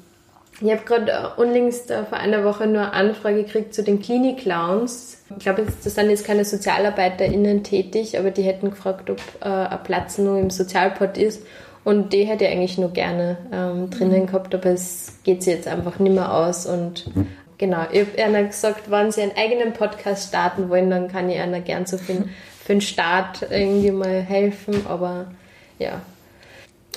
Ich 0.59 0.71
habe 0.71 0.81
gerade 0.85 1.33
unlängst 1.37 1.93
vor 2.09 2.17
einer 2.17 2.43
Woche 2.43 2.65
nur 2.65 2.81
eine 2.81 2.93
Anfrage 2.93 3.43
gekriegt 3.43 3.75
zu 3.75 3.83
den 3.83 4.01
Klinik-Clowns. 4.01 5.23
Ich 5.37 5.43
glaube, 5.43 5.63
das 5.83 5.93
sind 5.93 6.09
jetzt 6.09 6.25
keine 6.25 6.45
SozialarbeiterInnen 6.45 7.63
tätig, 7.63 8.17
aber 8.17 8.31
die 8.31 8.41
hätten 8.41 8.71
gefragt, 8.71 9.11
ob 9.11 9.19
äh, 9.41 9.47
ein 9.47 9.83
Platz 9.83 10.17
nur 10.17 10.39
im 10.39 10.49
Sozialport 10.49 11.17
ist. 11.17 11.43
Und 11.83 12.11
die 12.11 12.23
hätte 12.23 12.45
ich 12.45 12.51
eigentlich 12.51 12.77
nur 12.79 12.89
gerne 12.89 13.37
ähm, 13.53 13.91
drinnen 13.91 14.25
gehabt, 14.25 14.53
aber 14.55 14.71
es 14.71 15.19
geht 15.23 15.43
sie 15.43 15.51
jetzt 15.51 15.67
einfach 15.67 15.99
nicht 15.99 16.15
mehr 16.15 16.33
aus. 16.33 16.65
Und 16.65 17.05
genau, 17.59 17.83
ich 17.91 18.01
habe 18.01 18.23
einer 18.23 18.43
gesagt, 18.43 18.89
wenn 18.89 19.11
sie 19.11 19.21
einen 19.21 19.37
eigenen 19.37 19.73
Podcast 19.73 20.29
starten 20.29 20.69
wollen, 20.69 20.89
dann 20.89 21.07
kann 21.07 21.29
ich 21.29 21.39
einer 21.39 21.61
gern 21.61 21.85
so 21.85 21.97
den- 21.97 22.31
für 22.67 22.73
den 22.73 22.81
Start 22.81 23.47
irgendwie 23.49 23.91
mal 23.91 24.21
helfen. 24.21 24.85
Aber 24.87 25.27
ja, 25.79 26.01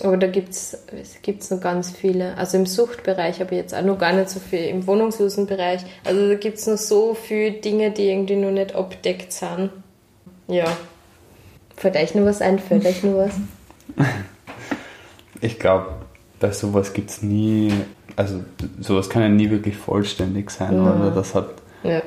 aber 0.02 0.16
da 0.16 0.26
gibt 0.26 0.48
es 0.50 0.76
gibt's 1.22 1.48
noch 1.52 1.60
ganz 1.60 1.92
viele. 1.92 2.36
Also 2.36 2.58
im 2.58 2.66
Suchtbereich 2.66 3.38
habe 3.38 3.54
ich 3.54 3.60
jetzt 3.60 3.74
auch 3.74 3.82
noch 3.82 3.96
gar 3.96 4.12
nicht 4.12 4.30
so 4.30 4.40
viel, 4.40 4.66
im 4.66 4.84
Wohnungslosenbereich. 4.88 5.82
Also 6.04 6.28
da 6.28 6.34
gibt 6.34 6.58
es 6.58 6.66
noch 6.66 6.76
so 6.76 7.14
viele 7.14 7.52
Dinge, 7.52 7.92
die 7.92 8.10
irgendwie 8.10 8.34
noch 8.34 8.50
nicht 8.50 8.74
abdeckt 8.74 9.32
sind. 9.32 9.70
Ja. 10.48 10.64
Fällt 11.76 11.94
euch 11.94 12.16
noch 12.16 12.24
was 12.24 12.42
ein? 12.42 12.58
Fällt 12.58 12.84
euch 12.84 13.02
noch 13.04 13.16
was? 13.16 13.34
Ich 15.42 15.58
glaube, 15.58 15.86
bei 16.38 16.50
sowas 16.52 16.92
gibt 16.92 17.08
es 17.08 17.22
nie, 17.22 17.72
also 18.14 18.40
sowas 18.78 19.08
kann 19.08 19.22
ja 19.22 19.28
nie 19.30 19.48
wirklich 19.48 19.74
vollständig 19.74 20.50
sein, 20.50 20.74
Ja. 20.74 20.94
oder? 20.94 21.10
Das 21.12 21.34
hat 21.34 21.48
Ja. 21.82 22.02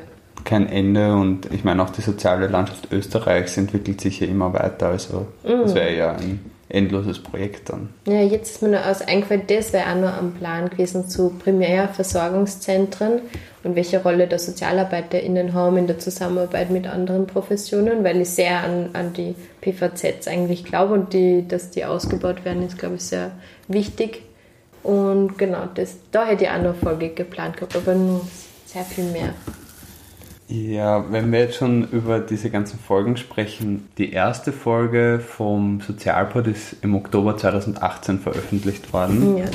Kein 0.45 0.67
Ende 0.67 1.13
und 1.13 1.51
ich 1.51 1.63
meine 1.63 1.83
auch 1.83 1.89
die 1.89 2.01
soziale 2.01 2.47
Landschaft 2.47 2.91
Österreichs 2.91 3.57
entwickelt 3.57 4.01
sich 4.01 4.19
ja 4.19 4.27
immer 4.27 4.53
weiter, 4.53 4.87
also 4.87 5.27
das 5.43 5.73
wäre 5.75 5.95
ja 5.95 6.11
ein 6.13 6.39
endloses 6.69 7.19
Projekt 7.19 7.69
dann. 7.69 7.89
Ja, 8.07 8.21
jetzt 8.21 8.51
ist 8.51 8.61
mir 8.61 8.69
noch 8.69 8.85
aus 8.85 9.01
eingefallen, 9.01 9.43
das 9.47 9.73
wäre 9.73 9.91
auch 9.91 9.99
noch 9.99 10.17
am 10.17 10.33
Plan 10.33 10.69
gewesen 10.69 11.07
zu 11.07 11.29
Primärversorgungszentren 11.29 13.21
und 13.63 13.75
welche 13.75 14.01
Rolle 14.01 14.27
der 14.27 14.39
SozialarbeiterInnen 14.39 15.53
haben 15.53 15.77
in 15.77 15.87
der 15.87 15.99
Zusammenarbeit 15.99 16.71
mit 16.71 16.87
anderen 16.87 17.27
Professionen, 17.27 18.03
weil 18.03 18.21
ich 18.21 18.31
sehr 18.31 18.63
an, 18.63 18.89
an 18.93 19.13
die 19.13 19.35
PVZs 19.61 20.27
eigentlich 20.27 20.65
glaube 20.65 20.93
und 20.95 21.13
die, 21.13 21.47
dass 21.47 21.69
die 21.69 21.85
ausgebaut 21.85 22.43
werden, 22.43 22.65
ist, 22.65 22.77
glaube 22.77 22.95
ich, 22.95 23.03
sehr 23.03 23.31
wichtig. 23.67 24.23
Und 24.81 25.37
genau, 25.37 25.67
das, 25.75 25.95
da 26.11 26.25
hätte 26.25 26.45
ich 26.45 26.49
auch 26.49 26.61
noch 26.61 26.75
Folge 26.75 27.09
geplant 27.09 27.55
gehabt, 27.55 27.75
aber 27.75 27.93
nur 27.93 28.21
sehr 28.65 28.83
viel 28.83 29.05
mehr. 29.05 29.33
Ja, 30.47 31.11
wenn 31.11 31.31
wir 31.31 31.39
jetzt 31.39 31.55
schon 31.55 31.87
über 31.89 32.19
diese 32.19 32.49
ganzen 32.49 32.77
Folgen 32.77 33.17
sprechen, 33.17 33.87
die 33.97 34.11
erste 34.11 34.51
Folge 34.51 35.19
vom 35.25 35.81
Sozialpod 35.81 36.47
ist 36.47 36.75
im 36.81 36.95
Oktober 36.95 37.37
2018 37.37 38.19
veröffentlicht 38.19 38.91
worden. 38.93 39.37
Ja, 39.37 39.45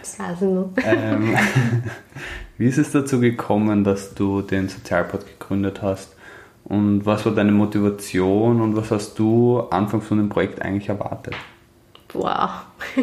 das 0.00 0.18
weiß 0.18 0.42
ich 0.42 0.48
noch. 0.48 0.70
ähm, 0.84 1.36
wie 2.58 2.66
ist 2.66 2.78
es 2.78 2.90
dazu 2.90 3.20
gekommen, 3.20 3.84
dass 3.84 4.14
du 4.14 4.42
den 4.42 4.68
Sozialpod 4.68 5.26
gegründet 5.26 5.80
hast? 5.80 6.16
Und 6.64 7.06
was 7.06 7.24
war 7.24 7.34
deine 7.34 7.52
Motivation 7.52 8.60
und 8.60 8.76
was 8.76 8.90
hast 8.90 9.18
du 9.18 9.60
anfangs 9.70 10.06
von 10.06 10.18
dem 10.18 10.28
Projekt 10.28 10.62
eigentlich 10.62 10.88
erwartet? 10.88 11.34
Boah. 12.12 12.64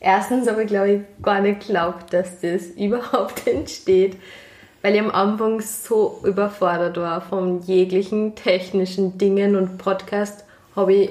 Erstens 0.00 0.48
habe 0.48 0.62
ich, 0.62 0.68
glaube 0.68 0.90
ich, 0.90 1.22
gar 1.22 1.40
nicht 1.40 1.66
geglaubt, 1.66 2.12
dass 2.12 2.40
das 2.40 2.68
überhaupt 2.68 3.46
entsteht, 3.46 4.16
weil 4.82 4.94
ich 4.94 5.00
am 5.00 5.10
Anfang 5.10 5.60
so 5.60 6.20
überfordert 6.24 6.96
war 6.96 7.20
von 7.20 7.62
jeglichen 7.62 8.34
technischen 8.34 9.18
Dingen 9.18 9.56
und 9.56 9.78
Podcast 9.78 10.44
habe 10.74 10.94
ich 10.94 11.10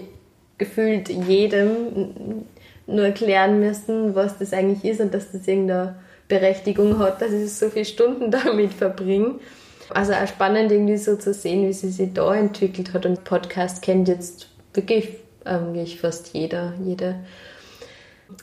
gefühlt 0.57 1.09
jedem 1.09 2.45
nur 2.87 3.05
erklären 3.05 3.59
müssen, 3.59 4.15
was 4.15 4.37
das 4.37 4.53
eigentlich 4.53 4.91
ist 4.91 5.01
und 5.01 5.13
dass 5.13 5.31
das 5.31 5.47
irgendeine 5.47 5.95
Berechtigung 6.27 6.99
hat, 6.99 7.21
dass 7.21 7.31
ich 7.31 7.53
so 7.53 7.69
viele 7.69 7.85
Stunden 7.85 8.31
damit 8.31 8.73
verbringe. 8.73 9.35
Also 9.89 10.13
auch 10.13 10.27
spannend 10.27 10.71
irgendwie 10.71 10.97
so 10.97 11.15
zu 11.15 11.33
sehen, 11.33 11.67
wie 11.67 11.73
sie 11.73 11.89
sich 11.89 12.13
da 12.13 12.33
entwickelt 12.35 12.93
hat 12.93 13.05
und 13.05 13.23
Podcast 13.23 13.81
kennt 13.81 14.07
jetzt 14.07 14.47
wirklich 14.73 15.09
eigentlich 15.45 15.99
fast 15.99 16.33
jeder, 16.33 16.73
jede. 16.83 17.15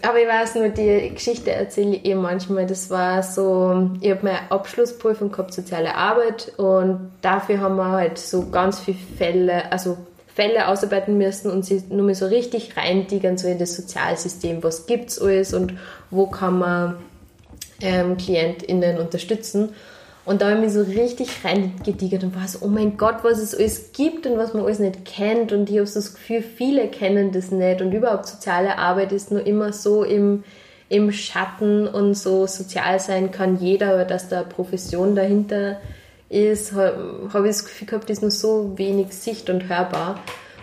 Aber 0.02 0.20
ich 0.20 0.28
weiß 0.28 0.56
nur, 0.56 0.68
die 0.68 1.10
Geschichte 1.14 1.52
erzähle 1.52 1.96
ich 1.96 2.04
eh 2.04 2.14
manchmal. 2.14 2.66
Das 2.66 2.90
war 2.90 3.22
so, 3.22 3.90
ich 4.00 4.10
habe 4.10 4.24
meine 4.24 4.50
Abschlussprüfung 4.50 5.30
gehabt, 5.30 5.54
soziale 5.54 5.94
Arbeit 5.94 6.52
und 6.56 7.12
dafür 7.22 7.60
haben 7.60 7.76
wir 7.76 7.90
halt 7.90 8.18
so 8.18 8.50
ganz 8.50 8.80
viele 8.80 8.98
Fälle, 9.16 9.72
also 9.72 9.96
Fälle 10.34 10.68
ausarbeiten 10.68 11.16
müssen 11.16 11.50
und 11.50 11.64
sie 11.64 11.82
nur 11.88 12.14
so 12.14 12.26
richtig 12.26 12.76
reintigern 12.76 13.38
so 13.38 13.48
in 13.48 13.58
das 13.58 13.74
Sozialsystem. 13.74 14.62
Was 14.62 14.86
gibt's 14.86 15.20
alles 15.20 15.54
und 15.54 15.74
wo 16.10 16.26
kann 16.26 16.58
man 16.58 16.96
ähm, 17.80 18.18
KlientInnen 18.18 18.98
unterstützen? 18.98 19.70
Und 20.26 20.42
da 20.42 20.50
habe 20.50 20.56
ich 20.56 20.64
mich 20.64 20.72
so 20.72 20.82
richtig 20.82 21.44
reingedigert 21.44 22.24
und 22.24 22.34
war 22.34 22.48
so, 22.48 22.58
oh 22.62 22.68
mein 22.68 22.96
Gott, 22.96 23.18
was 23.22 23.38
es 23.38 23.54
alles 23.54 23.92
gibt 23.92 24.26
und 24.26 24.36
was 24.36 24.52
man 24.52 24.64
alles 24.64 24.80
nicht 24.80 25.04
kennt. 25.04 25.52
Und 25.52 25.70
ich 25.70 25.76
habe 25.76 25.86
so 25.86 26.00
das 26.00 26.14
Gefühl, 26.14 26.42
viele 26.42 26.88
kennen 26.88 27.30
das 27.30 27.52
nicht. 27.52 27.80
Und 27.80 27.92
überhaupt 27.92 28.26
soziale 28.26 28.76
Arbeit 28.76 29.12
ist 29.12 29.30
nur 29.30 29.46
immer 29.46 29.72
so 29.72 30.02
im, 30.02 30.42
im 30.88 31.12
Schatten 31.12 31.86
und 31.86 32.14
so 32.14 32.48
sozial 32.48 32.98
sein 32.98 33.30
kann 33.30 33.60
jeder, 33.60 33.92
aber 33.92 34.04
dass 34.04 34.28
da 34.28 34.42
Profession 34.42 35.14
dahinter 35.14 35.80
ist, 36.28 36.72
habe 36.72 37.30
hab 37.32 37.44
ich 37.44 37.50
das 37.50 37.64
Gefühl 37.64 37.86
gehabt, 37.86 38.10
ist 38.10 38.22
nur 38.22 38.32
so 38.32 38.76
wenig 38.76 39.12
sicht- 39.12 39.48
und 39.48 39.68
hörbar. 39.68 40.18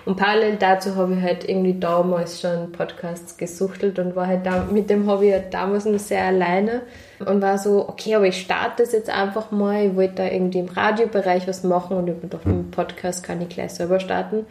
Und 0.06 0.18
parallel 0.18 0.58
dazu 0.58 0.96
habe 0.96 1.16
ich 1.16 1.22
halt 1.22 1.48
irgendwie 1.48 1.80
damals 1.80 2.42
schon 2.42 2.72
Podcasts 2.74 3.38
gesuchtelt 3.38 4.00
und 4.00 4.16
war 4.16 4.28
halt 4.28 4.46
da, 4.46 4.66
mit 4.70 4.90
dem 4.90 5.10
habe 5.10 5.28
ich 5.28 5.34
halt 5.34 5.54
damals 5.54 5.86
noch 5.86 6.00
sehr 6.00 6.24
alleine 6.24 6.82
und 7.26 7.42
war 7.42 7.58
so, 7.58 7.88
okay, 7.88 8.16
aber 8.16 8.28
ich 8.28 8.42
starte 8.42 8.84
das 8.84 8.92
jetzt 8.92 9.10
einfach 9.10 9.52
mal. 9.52 9.86
Ich 9.86 9.96
wollte 9.96 10.16
da 10.16 10.26
irgendwie 10.26 10.60
im 10.60 10.68
Radiobereich 10.68 11.48
was 11.48 11.64
machen 11.64 11.98
und 11.98 12.06
mir 12.06 12.16
gedacht, 12.16 12.46
im 12.46 12.70
Podcast 12.70 13.24
kann 13.24 13.42
ich 13.42 13.50
gleich 13.50 13.72
selber 13.72 14.00
starten. 14.00 14.46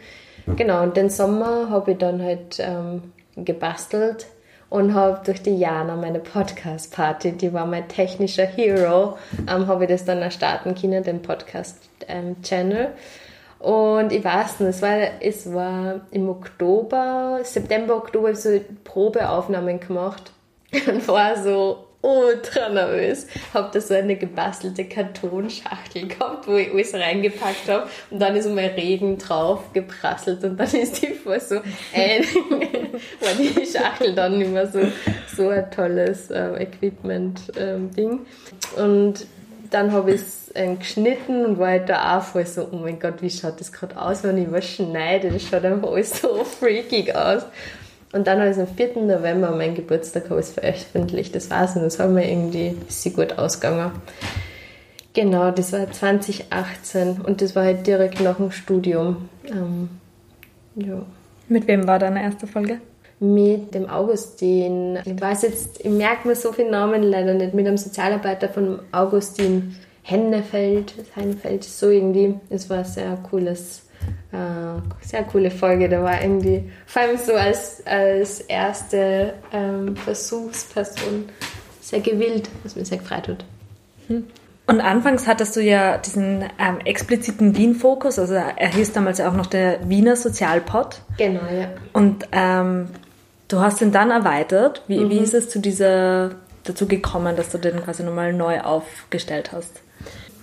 Genau, 0.55 0.81
und 0.83 0.97
den 0.97 1.09
Sommer 1.09 1.69
habe 1.69 1.91
ich 1.91 1.97
dann 1.99 2.21
halt 2.21 2.57
ähm, 2.59 3.03
gebastelt 3.35 4.27
und 4.69 4.95
habe 4.95 5.21
durch 5.23 5.41
die 5.41 5.55
Jana 5.55 5.95
meine 5.95 6.19
Podcast-Party, 6.19 7.33
die 7.33 7.53
war 7.53 7.67
mein 7.67 7.87
technischer 7.87 8.45
Hero, 8.45 9.17
ähm, 9.47 9.67
habe 9.67 9.83
ich 9.83 9.89
das 9.89 10.03
dann 10.03 10.29
starten 10.31 10.73
können, 10.73 11.03
den 11.03 11.21
Podcast-Channel. 11.21 12.89
Und 13.63 14.11
ich 14.11 14.21
weiß 14.25 14.59
nicht, 14.59 14.71
es 14.71 14.81
war, 14.81 14.97
es 15.21 15.53
war 15.53 16.01
im 16.11 16.27
Oktober, 16.27 17.39
September, 17.43 17.95
Oktober, 17.95 18.27
habe 18.27 18.33
ich 18.33 18.39
so 18.39 18.59
Probeaufnahmen 18.83 19.79
gemacht 19.79 20.33
und 20.85 21.07
war 21.07 21.41
so 21.41 21.85
ultra 22.01 22.67
nervös. 22.67 23.25
Habe 23.53 23.69
da 23.71 23.79
so 23.79 23.93
eine 23.93 24.17
gebastelte 24.17 24.83
Kartonschachtel 24.83 26.09
gehabt, 26.09 26.45
wo 26.45 26.57
ich 26.57 26.73
alles 26.73 26.93
reingepackt 26.93 27.69
habe 27.69 27.87
und 28.11 28.21
dann 28.21 28.35
ist 28.35 28.49
mal 28.49 28.65
Regen 28.65 29.17
drauf 29.17 29.71
geprasselt 29.71 30.43
und 30.43 30.57
dann 30.57 30.67
ist 30.67 31.01
die 31.01 31.13
voll 31.13 31.39
so 31.39 31.55
ein, 31.93 32.25
war 33.21 33.33
die 33.39 33.65
Schachtel 33.65 34.13
dann 34.13 34.39
nicht 34.39 34.51
mehr 34.51 34.67
so, 34.67 34.81
so 35.33 35.47
ein 35.47 35.71
tolles 35.71 36.29
äh, 36.31 36.63
Equipment-Ding. 36.63 38.25
und 38.75 39.25
dann 39.71 39.93
habe 39.93 40.11
ich 40.11 40.21
ähm, 40.55 40.79
geschnitten 40.79 41.45
und 41.45 41.59
war 41.59 41.69
halt 41.69 41.89
da 41.89 42.17
auch 42.17 42.23
voll 42.23 42.45
so, 42.45 42.67
oh 42.71 42.77
mein 42.77 42.99
Gott, 42.99 43.21
wie 43.21 43.29
schaut 43.29 43.59
das 43.59 43.71
gerade 43.71 43.99
aus, 43.99 44.23
wenn 44.23 44.37
ich 44.37 44.51
was 44.51 44.65
schneide? 44.65 45.31
Das 45.31 45.43
schaut 45.43 45.65
einfach 45.65 45.89
alles 45.89 46.21
so 46.21 46.43
freakig 46.59 47.15
aus. 47.15 47.43
Und 48.13 48.27
dann 48.27 48.39
habe 48.39 48.51
ich 48.51 48.57
es 48.57 48.61
am 48.61 48.75
4. 48.75 49.01
November, 49.01 49.49
an 49.49 49.57
meinem 49.57 49.73
Geburtstag, 49.73 50.29
habe 50.29 50.39
ich 50.39 50.45
es 50.47 50.53
veröffentlicht. 50.53 51.33
Das 51.35 51.49
war's 51.49 51.75
und 51.75 51.81
das 51.81 51.97
war 51.97 52.07
mir 52.07 52.29
irgendwie 52.29 52.67
ein 52.67 52.79
bisschen 52.79 53.15
gut 53.15 53.37
ausgegangen. 53.39 53.91
Genau, 55.13 55.51
das 55.51 55.73
war 55.73 55.91
2018 55.91 57.21
und 57.21 57.41
das 57.41 57.55
war 57.55 57.63
halt 57.63 57.85
direkt 57.85 58.19
nach 58.21 58.37
dem 58.37 58.51
Studium. 58.51 59.29
Ähm, 59.47 59.89
ja. 60.75 61.03
Mit 61.47 61.67
wem 61.67 61.87
war 61.87 61.99
deine 61.99 62.21
erste 62.21 62.47
Folge? 62.47 62.79
Mit 63.19 63.73
dem 63.73 63.89
Augustin, 63.89 64.99
ich 65.05 65.19
weiß 65.19 65.43
jetzt, 65.43 65.79
ich 65.83 65.91
merke 65.91 66.27
mir 66.27 66.35
so 66.35 66.51
viele 66.51 66.71
Namen 66.71 67.03
leider 67.03 67.33
nicht, 67.33 67.53
mit 67.53 67.67
einem 67.67 67.77
Sozialarbeiter 67.77 68.49
von 68.49 68.79
Augustin 68.91 69.75
Hennefeld, 70.03 70.93
Hennefeld, 71.15 71.63
so 71.63 71.89
irgendwie. 71.89 72.35
Es 72.49 72.69
war 72.69 72.83
sehr 72.83 73.17
cooles, 73.29 73.87
äh, 74.31 75.05
sehr 75.05 75.23
coole 75.23 75.49
Folge. 75.49 75.89
Da 75.89 76.03
war 76.03 76.21
irgendwie, 76.21 76.69
vor 76.85 77.01
allem 77.01 77.17
so 77.17 77.33
als, 77.33 77.81
als 77.85 78.41
erste 78.41 79.33
ähm, 79.51 79.95
Versuchsperson 79.95 81.25
sehr 81.81 82.01
gewillt, 82.01 82.49
was 82.63 82.75
mir 82.75 82.85
sehr 82.85 82.99
gefreut 82.99 83.27
hat. 83.29 83.45
Und 84.65 84.79
anfangs 84.79 85.27
hattest 85.27 85.55
du 85.55 85.61
ja 85.61 85.97
diesen 85.97 86.43
ähm, 86.57 86.79
expliziten 86.85 87.57
Wien-Fokus, 87.57 88.17
also 88.17 88.33
er 88.33 88.69
hieß 88.69 88.93
damals 88.93 89.17
ja 89.17 89.29
auch 89.29 89.35
noch 89.35 89.47
der 89.47 89.89
Wiener 89.89 90.15
Sozialpod. 90.15 91.01
Genau, 91.17 91.41
ja. 91.41 91.67
Und 91.91 92.25
ähm, 92.31 92.87
du 93.49 93.59
hast 93.59 93.81
ihn 93.81 93.91
dann 93.91 94.09
erweitert. 94.09 94.83
Wie, 94.87 95.09
wie 95.09 95.17
ist 95.17 95.33
es 95.33 95.49
zu 95.49 95.59
dieser, 95.59 96.31
dazu 96.63 96.87
gekommen, 96.87 97.35
dass 97.35 97.51
du 97.51 97.57
den 97.57 97.83
quasi 97.83 98.03
nochmal 98.03 98.33
neu 98.33 98.61
aufgestellt 98.61 99.51
hast? 99.51 99.81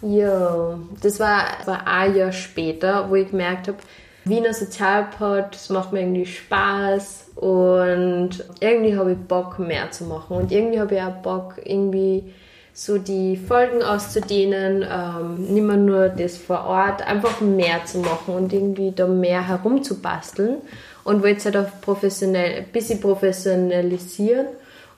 Ja, 0.03 0.79
das 1.03 1.21
war, 1.21 1.45
war 1.67 1.87
ein 1.87 2.17
Jahr 2.17 2.33
später, 2.33 3.11
wo 3.11 3.17
ich 3.17 3.31
gemerkt 3.31 3.69
habe, 3.69 3.79
Wiener 4.25 4.53
Sozialpod, 4.53 5.47
das 5.53 5.71
macht 5.71 5.93
mir 5.93 6.01
irgendwie 6.01 6.27
Spaß 6.27 7.31
und 7.37 8.45
irgendwie 8.61 8.97
habe 8.97 9.13
ich 9.13 9.19
Bock 9.19 9.59
mehr 9.59 9.91
zu 9.91 10.05
machen 10.05 10.37
und 10.37 10.53
irgendwie 10.53 10.79
habe 10.79 10.95
ich 10.95 11.01
auch 11.03 11.17
Bock 11.23 11.55
irgendwie 11.65 12.33
so 12.73 12.99
die 12.99 13.37
Folgen 13.37 13.83
auszudehnen, 13.83 14.87
ähm, 14.89 15.53
nicht 15.53 15.63
mehr 15.63 15.77
nur 15.77 16.09
das 16.09 16.37
vor 16.37 16.65
Ort, 16.67 17.07
einfach 17.07 17.41
mehr 17.41 17.85
zu 17.85 17.99
machen 17.99 18.35
und 18.35 18.53
irgendwie 18.53 18.93
da 18.93 19.07
mehr 19.07 19.47
herumzubasteln. 19.47 20.59
und 21.03 21.23
wollte 21.23 21.39
es 21.39 21.45
halt 21.47 21.57
auch 21.57 21.81
professionell, 21.81 22.59
ein 22.59 22.67
bisschen 22.67 23.01
professionalisieren 23.01 24.47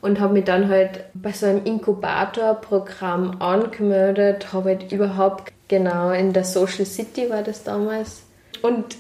und 0.03 0.21
habe 0.21 0.35
mich 0.35 0.45
dann 0.45 0.69
halt 0.69 1.05
bei 1.15 1.33
so 1.33 1.47
einem 1.47 1.65
Inkubatorprogramm 1.65 3.41
angemeldet, 3.41 4.53
habe 4.53 4.71
halt 4.71 4.93
überhaupt 4.93 5.53
genau 5.69 6.11
in 6.11 6.35
der 6.35 6.45
Social 6.45 6.85
City 6.85 7.31
war 7.31 7.43
das 7.43 7.65
damals 7.65 8.25
und 8.61 8.97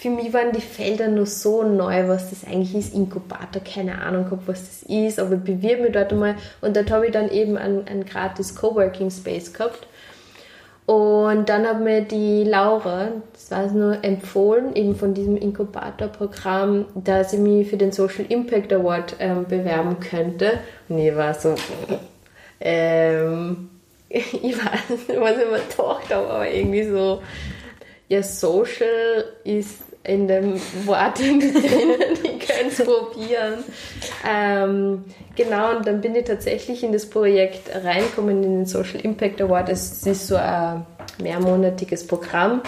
für 0.00 0.08
mich 0.08 0.32
waren 0.32 0.52
die 0.52 0.62
Felder 0.62 1.08
nur 1.08 1.26
so 1.26 1.62
neu, 1.62 2.08
was 2.08 2.30
das 2.30 2.44
eigentlich 2.44 2.74
ist. 2.74 2.94
Inkubator, 2.94 3.60
keine 3.62 4.00
Ahnung 4.00 4.24
gehabt, 4.24 4.48
was 4.48 4.62
das 4.62 4.82
ist, 4.88 5.20
aber 5.20 5.36
bewirb 5.36 5.82
mich 5.82 5.92
dort 5.92 6.10
einmal. 6.10 6.36
Und 6.62 6.74
dort 6.74 6.90
habe 6.90 7.06
ich 7.06 7.12
dann 7.12 7.30
eben 7.30 7.58
einen, 7.58 7.86
einen 7.86 8.06
gratis 8.06 8.56
Coworking 8.56 9.10
Space 9.10 9.52
gehabt. 9.52 9.86
Und 10.90 11.48
dann 11.48 11.68
hat 11.68 11.80
mir 11.80 12.00
die 12.00 12.42
Laura, 12.42 13.12
das 13.32 13.52
war 13.52 13.64
es 13.64 13.70
nur, 13.70 14.02
empfohlen, 14.02 14.74
eben 14.74 14.96
von 14.96 15.14
diesem 15.14 15.36
Inkubator-Programm, 15.36 16.86
dass 16.96 17.32
ich 17.32 17.38
mich 17.38 17.68
für 17.68 17.76
den 17.76 17.92
Social 17.92 18.24
Impact 18.28 18.72
Award 18.72 19.14
ähm, 19.20 19.44
bewerben 19.46 20.00
könnte. 20.00 20.58
Und 20.88 20.98
ich 20.98 21.14
war 21.14 21.32
so, 21.32 21.54
ähm, 22.58 23.70
ich 24.08 24.32
weiß 24.32 24.90
nicht, 25.06 25.20
was 25.20 25.30
ich 25.30 25.48
mir 25.48 25.60
gedacht 25.60 26.12
habe, 26.12 26.26
aber 26.26 26.50
irgendwie 26.50 26.82
so, 26.82 27.22
ja, 28.08 28.24
Social 28.24 29.26
ist 29.44 29.82
in 30.02 30.26
dem 30.26 30.54
Wort 30.86 31.18
drinnen, 31.20 32.18
es 32.68 32.84
probieren. 32.84 33.64
Ähm, 34.28 35.04
genau, 35.36 35.76
und 35.76 35.86
dann 35.86 36.00
bin 36.00 36.14
ich 36.14 36.24
tatsächlich 36.24 36.82
in 36.82 36.92
das 36.92 37.08
Projekt 37.08 37.74
reingekommen, 37.74 38.42
in 38.42 38.56
den 38.58 38.66
Social 38.66 39.00
Impact 39.00 39.40
Award. 39.40 39.68
Es 39.68 40.06
ist 40.06 40.26
so 40.26 40.36
ein 40.36 40.84
mehrmonatiges 41.22 42.06
Programm. 42.06 42.62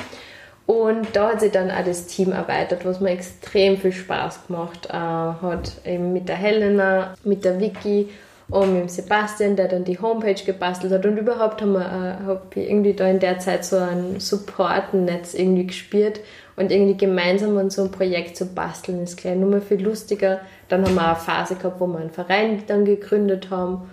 Und 0.67 1.09
da 1.15 1.31
hat 1.31 1.41
sich 1.41 1.53
dann 1.53 1.71
auch 1.71 1.85
das 1.85 2.07
Team 2.07 2.33
erweitert, 2.33 2.85
was 2.85 3.01
mir 3.01 3.11
extrem 3.11 3.77
viel 3.77 3.93
Spaß 3.93 4.47
gemacht 4.47 4.87
äh, 4.89 4.93
hat. 4.93 5.73
Eben 5.85 6.13
mit 6.13 6.29
der 6.29 6.37
Helena, 6.37 7.15
mit 7.25 7.45
der 7.45 7.61
Vicky 7.61 8.09
und 8.49 8.73
mit 8.73 8.83
dem 8.83 8.89
Sebastian, 8.89 9.57
der 9.57 9.69
dann 9.69 9.85
die 9.85 9.99
Homepage 9.99 10.43
gebastelt 10.45 10.93
hat. 10.93 11.05
Und 11.05 11.17
überhaupt 11.17 11.63
haben 11.63 11.75
äh, 11.75 12.25
hab 12.27 12.57
ich 12.57 12.71
irgendwie 12.71 12.93
da 12.95 13.07
in 13.09 13.19
der 13.19 13.39
Zeit 13.39 13.65
so 13.65 13.77
ein 13.77 14.21
Support-Netz 14.21 15.35
irgendwie 15.35 15.67
gespürt, 15.67 16.21
und 16.57 16.71
irgendwie 16.71 16.97
gemeinsam 16.97 17.57
an 17.57 17.71
so 17.71 17.83
ein 17.83 17.91
Projekt 17.91 18.37
zu 18.37 18.47
basteln 18.47 19.03
ist 19.03 19.17
gleich 19.17 19.37
nur 19.37 19.51
mal 19.51 19.61
viel 19.61 19.83
lustiger. 19.83 20.41
Dann 20.69 20.85
haben 20.85 20.95
wir 20.95 21.07
eine 21.07 21.17
Phase 21.17 21.57
gehabt, 21.57 21.81
wo 21.81 21.87
wir 21.87 21.99
einen 21.99 22.11
Verein 22.11 22.63
dann 22.67 22.85
gegründet 22.85 23.51
haben. 23.51 23.91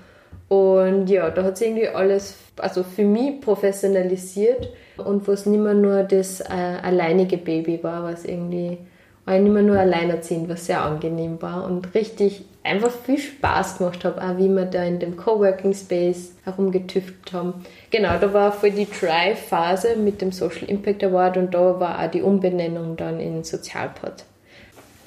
Und 0.50 1.10
ja, 1.10 1.30
da 1.30 1.44
hat 1.44 1.58
sich 1.58 1.68
irgendwie 1.68 1.88
alles, 1.88 2.36
also 2.58 2.84
für 2.84 3.04
mich 3.04 3.40
professionalisiert 3.40 4.70
und 4.98 5.28
wo 5.28 5.32
es 5.32 5.46
nicht 5.46 5.62
mehr 5.62 5.76
nur 5.76 6.04
das 6.04 6.42
äh, 6.42 6.78
alleinige 6.82 7.38
Baby 7.38 7.84
war, 7.84 8.04
was 8.04 8.26
irgendwie 8.26 8.80
nicht 9.26 9.54
mehr 9.54 9.62
nur 9.62 9.78
alleinerziehend, 9.78 10.50
was 10.50 10.66
sehr 10.66 10.82
angenehm 10.82 11.40
war 11.42 11.66
und 11.66 11.94
richtig 11.94 12.46
einfach 12.64 12.92
viel 12.92 13.18
Spaß 13.18 13.78
gemacht 13.78 14.04
habe, 14.06 14.22
auch 14.22 14.38
wie 14.38 14.50
wir 14.50 14.66
da 14.66 14.84
in 14.84 15.00
dem 15.00 15.16
Coworking 15.16 15.74
Space 15.74 16.34
herumgetüftelt 16.44 17.34
haben. 17.34 17.54
Genau, 17.90 18.18
da 18.20 18.34
war 18.34 18.52
voll 18.52 18.72
die 18.72 18.88
Drive-Phase 18.90 19.96
mit 19.96 20.22
dem 20.22 20.32
Social 20.32 20.68
Impact 20.68 21.04
Award 21.04 21.38
und 21.38 21.54
da 21.54 21.80
war 21.80 22.04
auch 22.04 22.12
die 22.12 22.22
Umbenennung 22.22 22.98
dann 22.98 23.20
in 23.20 23.44
Sozialpod. 23.44 24.26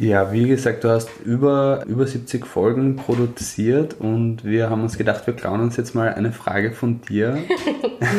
Ja, 0.02 0.32
wie 0.32 0.49
gesagt, 0.49 0.82
du 0.82 0.88
hast 0.88 1.09
über, 1.25 1.85
über 1.87 2.09
70 2.09 2.44
Folgen 2.44 2.97
produziert 2.97 3.94
und 4.00 4.44
wir 4.44 4.68
haben 4.68 4.82
uns 4.82 4.99
gedacht, 4.99 5.28
wir 5.28 5.35
klauen 5.35 5.61
uns 5.61 5.76
jetzt 5.76 5.94
mal 5.94 6.12
eine 6.12 6.32
Frage 6.32 6.73
von 6.73 7.02
dir. 7.02 7.38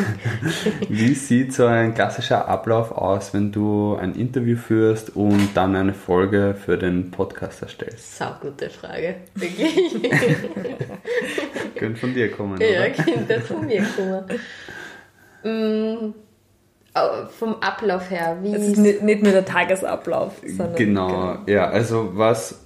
wie 0.88 1.12
sieht 1.12 1.52
so 1.52 1.66
ein 1.66 1.92
klassischer 1.92 2.48
Ablauf 2.48 2.90
aus, 2.90 3.34
wenn 3.34 3.52
du 3.52 3.96
ein 3.96 4.14
Interview 4.14 4.56
führst 4.56 5.14
und 5.14 5.50
dann 5.52 5.76
eine 5.76 5.92
Folge 5.92 6.56
für 6.58 6.78
den 6.78 7.10
Podcast 7.10 7.60
erstellst? 7.60 8.16
Sau 8.16 8.30
gute 8.40 8.70
Frage, 8.70 9.16
wirklich. 9.34 9.74
Könnte 11.76 12.00
von 12.00 12.14
dir 12.14 12.30
kommen, 12.30 12.54
oder? 12.54 12.66
Ja, 12.66 12.88
könnte 12.88 13.42
von 13.42 13.66
mir 13.66 13.84
kommen. 15.44 16.14
Mm, 16.94 17.28
vom 17.28 17.56
Ablauf 17.60 18.10
her. 18.10 18.38
Wie 18.42 18.54
es 18.54 18.68
ist 18.68 18.78
nicht, 18.78 19.02
nicht 19.02 19.22
nur 19.22 19.32
der 19.32 19.44
Tagesablauf, 19.44 20.34
sondern. 20.46 20.76
Genau, 20.76 21.08
genau. 21.08 21.38
ja, 21.46 21.68
also 21.68 22.10
was, 22.14 22.60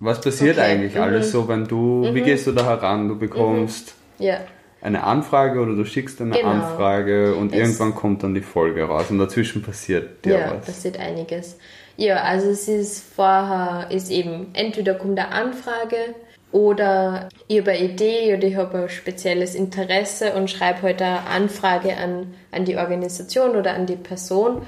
was 0.00 0.20
passiert 0.20 0.58
okay. 0.58 0.66
eigentlich 0.66 0.94
mhm. 0.94 1.00
alles 1.00 1.32
so, 1.32 1.48
wenn 1.48 1.66
du, 1.66 2.06
mhm. 2.06 2.14
wie 2.14 2.22
gehst 2.22 2.46
du 2.46 2.52
da 2.52 2.64
heran? 2.64 3.08
Du 3.08 3.18
bekommst 3.18 3.94
mhm. 4.18 4.26
ja. 4.26 4.40
eine 4.82 5.02
Anfrage 5.04 5.60
oder 5.60 5.74
du 5.74 5.84
schickst 5.86 6.20
eine 6.20 6.32
genau. 6.32 6.48
Anfrage 6.48 7.34
und 7.34 7.52
es 7.52 7.58
irgendwann 7.58 7.94
kommt 7.94 8.22
dann 8.22 8.34
die 8.34 8.42
Folge 8.42 8.84
raus 8.84 9.06
und 9.10 9.18
dazwischen 9.18 9.62
passiert 9.62 10.24
dir 10.26 10.38
ja, 10.38 10.54
was. 10.54 10.66
passiert 10.66 10.98
einiges. 10.98 11.56
Ja, 11.96 12.16
also 12.22 12.48
es 12.48 12.68
ist 12.68 13.02
vorher, 13.14 13.90
ist 13.90 14.10
eben, 14.10 14.48
entweder 14.52 14.94
kommt 14.94 15.18
eine 15.18 15.32
Anfrage, 15.32 16.14
oder 16.52 17.28
ich 17.46 17.60
habe 17.60 17.72
eine 17.72 17.84
Idee 17.84 18.34
oder 18.36 18.46
ich 18.46 18.56
habe 18.56 18.78
ein 18.78 18.88
spezielles 18.88 19.54
Interesse 19.54 20.32
und 20.34 20.50
schreibe 20.50 20.82
heute 20.82 21.04
halt 21.04 21.18
eine 21.18 21.26
Anfrage 21.26 21.96
an, 21.96 22.34
an 22.50 22.64
die 22.64 22.76
Organisation 22.76 23.56
oder 23.56 23.74
an 23.74 23.86
die 23.86 23.96
Person. 23.96 24.62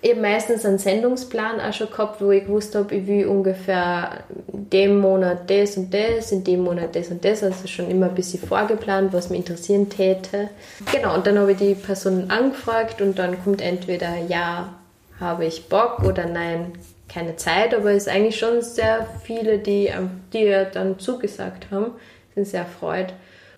Ich 0.00 0.12
habe 0.12 0.20
meistens 0.20 0.64
einen 0.64 0.78
Sendungsplan 0.78 1.60
auch 1.60 1.72
schon 1.72 1.90
gehabt, 1.90 2.20
wo 2.20 2.30
ich 2.30 2.44
gewusst 2.44 2.76
habe, 2.76 2.94
ich 2.94 3.06
will 3.08 3.26
ungefähr 3.26 4.20
in 4.52 4.70
dem 4.70 5.00
Monat 5.00 5.50
das 5.50 5.76
und 5.76 5.92
das, 5.92 6.30
in 6.30 6.44
dem 6.44 6.60
Monat 6.62 6.94
das 6.94 7.08
und 7.08 7.24
das, 7.24 7.42
also 7.42 7.66
schon 7.66 7.90
immer 7.90 8.06
ein 8.06 8.14
bisschen 8.14 8.40
vorgeplant, 8.40 9.12
was 9.12 9.28
mich 9.28 9.40
interessieren 9.40 9.88
täte. 9.88 10.50
Genau, 10.92 11.16
und 11.16 11.26
dann 11.26 11.36
habe 11.36 11.50
ich 11.50 11.58
die 11.58 11.74
Person 11.74 12.30
angefragt 12.30 13.02
und 13.02 13.18
dann 13.18 13.42
kommt 13.42 13.60
entweder 13.60 14.18
ja, 14.28 14.72
habe 15.18 15.46
ich 15.46 15.68
Bock 15.68 16.04
oder 16.04 16.26
nein, 16.26 16.74
keine 17.08 17.36
Zeit, 17.36 17.74
aber 17.74 17.90
es 17.92 18.06
ist 18.06 18.08
eigentlich 18.08 18.38
schon 18.38 18.62
sehr 18.62 19.06
viele, 19.22 19.58
die, 19.58 19.90
die 20.32 20.64
dann 20.72 20.98
zugesagt 20.98 21.70
haben, 21.70 21.92
sind 22.34 22.46
sehr 22.46 22.60
erfreut. 22.60 23.12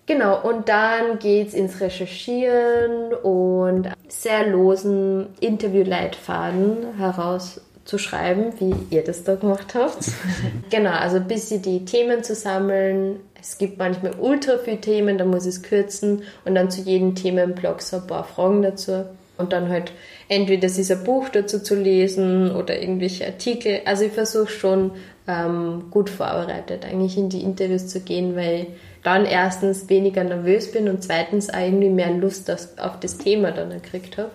Genau, 0.07 0.41
und 0.41 0.67
dann 0.67 1.19
geht 1.19 1.49
es 1.49 1.53
ins 1.53 1.79
Recherchieren 1.79 3.13
und 3.13 3.89
sehr 4.07 4.47
losen 4.47 5.27
Interviewleitfaden 5.39 6.97
herauszuschreiben, 6.97 8.59
wie 8.59 8.73
ihr 8.89 9.03
das 9.03 9.23
da 9.23 9.35
gemacht 9.35 9.75
habt. 9.75 10.11
genau, 10.69 10.91
also 10.91 11.17
ein 11.17 11.27
bisschen 11.27 11.61
die 11.61 11.85
Themen 11.85 12.23
zu 12.23 12.35
sammeln. 12.35 13.19
Es 13.39 13.57
gibt 13.57 13.77
manchmal 13.77 14.13
ultra 14.19 14.57
viele 14.57 14.81
Themen, 14.81 15.17
da 15.17 15.25
muss 15.25 15.45
ich 15.45 15.55
es 15.55 15.63
kürzen 15.63 16.23
und 16.45 16.55
dann 16.55 16.71
zu 16.71 16.81
jedem 16.81 17.15
Themenblock 17.15 17.81
so 17.81 17.97
ein 17.97 18.07
paar 18.07 18.23
Fragen 18.23 18.63
dazu. 18.63 19.05
Und 19.41 19.51
dann 19.51 19.69
halt 19.69 19.91
entweder 20.29 20.67
ist 20.67 20.91
ein 20.91 21.03
Buch 21.03 21.29
dazu 21.29 21.59
zu 21.59 21.75
lesen 21.75 22.55
oder 22.55 22.79
irgendwelche 22.79 23.25
Artikel. 23.25 23.81
Also 23.85 24.05
ich 24.05 24.13
versuche 24.13 24.47
schon 24.47 24.91
ähm, 25.27 25.85
gut 25.91 26.09
vorbereitet 26.09 26.85
eigentlich 26.85 27.17
in 27.17 27.29
die 27.29 27.41
Interviews 27.41 27.87
zu 27.87 27.99
gehen, 27.99 28.35
weil 28.35 28.67
dann 29.03 29.25
erstens 29.25 29.89
weniger 29.89 30.23
nervös 30.23 30.71
bin 30.71 30.87
und 30.87 31.03
zweitens 31.03 31.49
auch 31.49 31.59
irgendwie 31.59 31.89
mehr 31.89 32.11
Lust 32.11 32.49
auf 32.51 32.99
das 32.99 33.17
Thema 33.17 33.51
dann 33.51 33.71
gekriegt 33.71 34.17
habe. 34.17 34.31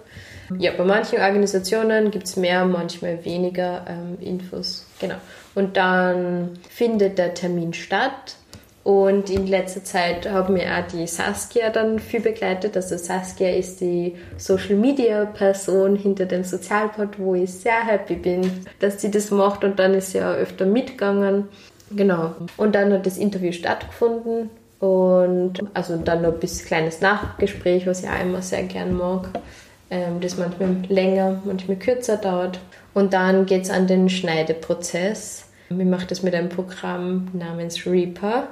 Ja, 0.59 0.73
bei 0.77 0.85
manchen 0.85 1.21
Organisationen 1.21 2.11
gibt 2.11 2.27
es 2.27 2.37
mehr, 2.37 2.65
manchmal 2.65 3.25
weniger 3.25 3.85
ähm, 3.89 4.19
Infos. 4.21 4.87
Genau. 5.01 5.17
Und 5.55 5.77
dann 5.77 6.59
findet 6.69 7.19
der 7.19 7.35
Termin 7.35 7.73
statt 7.73 8.37
und 8.87 9.31
in 9.31 9.49
letzter 9.49 9.83
Zeit 9.83 10.31
haben 10.31 10.55
mir 10.55 10.67
auch 10.67 10.87
die 10.87 11.09
Saskia 11.09 11.71
dann 11.71 11.99
viel 11.99 12.21
begleitet. 12.21 12.77
Also 12.77 12.97
Saskia 12.97 13.51
ist 13.51 13.81
die 13.81 14.15
Social 14.37 14.77
Media 14.77 15.25
Person 15.25 15.97
hinter 15.97 16.25
dem 16.25 16.45
Sozialpod, 16.45 17.19
wo 17.19 17.35
ich 17.35 17.53
sehr 17.53 17.85
happy 17.85 18.15
bin, 18.15 18.49
dass 18.79 19.01
sie 19.01 19.11
das 19.11 19.33
macht 19.33 19.65
und 19.65 19.81
dann 19.81 19.93
ist 19.95 20.13
sie 20.13 20.23
auch 20.23 20.37
öfter 20.37 20.67
mitgegangen. 20.67 21.49
Genau. 21.91 22.37
Und 22.57 22.77
dann 22.77 22.93
hat 22.93 23.07
das 23.07 23.19
Interview 23.19 23.51
stattgefunden 23.51 24.51
und 24.79 25.55
also 25.75 25.97
dann 25.97 26.23
noch 26.23 26.35
ein 26.35 26.39
bisschen 26.39 26.69
kleines 26.69 27.01
Nachgespräch, 27.01 27.89
was 27.89 28.05
ich 28.05 28.09
auch 28.09 28.21
immer 28.23 28.41
sehr 28.41 28.63
gern 28.63 28.97
mag. 28.97 29.31
Ähm, 29.91 30.21
das 30.21 30.39
manchmal 30.39 30.77
länger, 30.89 31.43
manchmal 31.45 31.79
kürzer 31.79 32.19
dauert. 32.19 32.61
Und 32.95 33.15
dann 33.15 33.47
geht 33.47 33.65
es 33.65 33.71
an 33.71 33.89
den 33.89 34.09
Schneideprozess. 34.09 35.47
Ich 35.71 35.77
mache 35.77 36.07
das 36.07 36.23
mit 36.23 36.37
einem 36.37 36.51
Programm 36.51 37.27
namens 37.33 37.85
Reaper. 37.85 38.47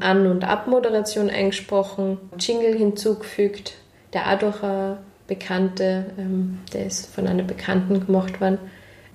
An- 0.00 0.26
und 0.26 0.44
Abmoderation 0.44 1.30
eingesprochen, 1.30 2.18
Jingle 2.38 2.76
hinzugefügt, 2.76 3.74
der 4.12 4.32
auch 4.32 4.38
durch 4.38 4.62
eine 4.62 4.98
Bekannte, 5.26 6.06
ähm, 6.18 6.58
der 6.72 6.86
ist 6.86 7.14
von 7.14 7.26
einer 7.26 7.42
Bekannten 7.42 8.06
gemacht 8.06 8.40
worden, 8.40 8.58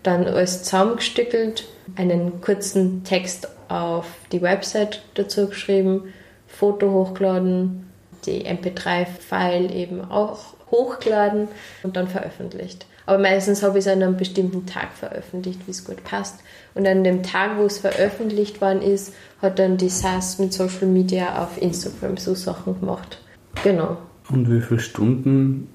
dann 0.04 0.26
alles 0.26 0.64
zusammengestückelt, 0.64 1.68
einen 1.96 2.42
kurzen 2.42 3.04
Text 3.04 3.50
auf 3.70 4.06
die 4.32 4.42
Website 4.42 5.02
dazu 5.16 5.48
geschrieben, 5.48 6.14
Foto 6.48 6.92
hochgeladen, 6.92 7.90
die 8.26 8.46
MP3-File 8.46 9.72
eben 9.72 10.10
auch 10.10 10.54
hochgeladen 10.72 11.50
und 11.84 11.96
dann 11.96 12.08
veröffentlicht. 12.08 12.86
Aber 13.08 13.18
meistens 13.18 13.64
habe 13.64 13.80
ich 13.80 13.86
es 13.86 13.92
an 13.92 14.04
einem 14.04 14.18
bestimmten 14.18 14.66
Tag 14.66 14.90
veröffentlicht, 14.94 15.62
wie 15.66 15.72
es 15.72 15.86
gut 15.86 16.04
passt. 16.04 16.36
Und 16.76 16.86
an 16.86 17.06
dem 17.06 17.24
Tag, 17.24 17.58
wo 17.58 17.64
es 17.64 17.80
veröffentlicht 17.80 18.60
worden 18.62 18.82
ist, 18.82 19.14
hat 19.42 19.60
dann 19.60 19.78
die 19.78 19.90
SAS 19.90 20.40
mit 20.40 20.52
Social 20.54 20.88
Media 20.88 21.42
auf 21.42 21.60
Instagram 21.60 22.18
so 22.18 22.36
Sachen 22.36 22.78
gemacht. 22.80 23.20
Genau. 23.64 23.98
Und 24.30 24.52
wie 24.52 24.60
viele 24.60 24.82
Stunden 24.82 25.70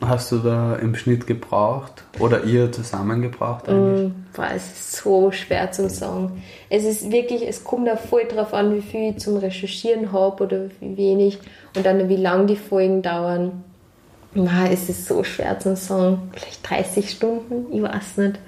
hast 0.00 0.32
du 0.32 0.38
da 0.38 0.74
im 0.74 0.96
Schnitt 0.96 1.28
gebraucht? 1.28 2.02
Oder 2.18 2.42
ihr 2.42 2.72
zusammen 2.72 3.22
gebraucht 3.22 3.68
eigentlich? 3.68 4.08
Mm, 4.08 4.24
boah, 4.34 4.48
es 4.52 4.66
ist 4.66 4.96
so 4.96 5.30
schwer 5.30 5.70
zum 5.70 5.88
sagen. 5.88 6.42
Es 6.68 6.84
ist 6.84 7.12
wirklich, 7.12 7.46
es 7.46 7.62
kommt 7.62 7.88
auch 7.88 8.00
voll 8.00 8.24
drauf 8.24 8.54
an, 8.54 8.74
wie 8.74 8.82
viel 8.82 9.10
ich 9.10 9.18
zum 9.18 9.36
Recherchieren 9.36 10.10
habe 10.10 10.42
oder 10.42 10.64
wie 10.80 10.96
wenig 10.96 11.38
und 11.76 11.86
dann 11.86 12.08
wie 12.08 12.16
lang 12.16 12.48
die 12.48 12.56
Folgen 12.56 13.02
dauern. 13.02 13.64
Na, 14.34 14.68
es 14.70 14.88
ist 14.88 15.06
so 15.06 15.24
schwer 15.24 15.58
zu 15.58 15.74
sagen. 15.76 16.30
Vielleicht 16.32 16.70
30 16.70 17.10
Stunden, 17.10 17.72
ich 17.72 17.82
weiß 17.82 18.18
nicht. 18.18 18.38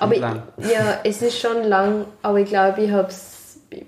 Aber 0.00 0.14
ich, 0.14 0.20
ja, 0.20 1.00
es 1.04 1.22
ist 1.22 1.38
schon 1.38 1.64
lang, 1.64 2.04
aber 2.22 2.40
ich 2.40 2.48
glaube, 2.48 2.82
ich 2.82 2.90
habe 2.90 3.08
es 3.08 3.32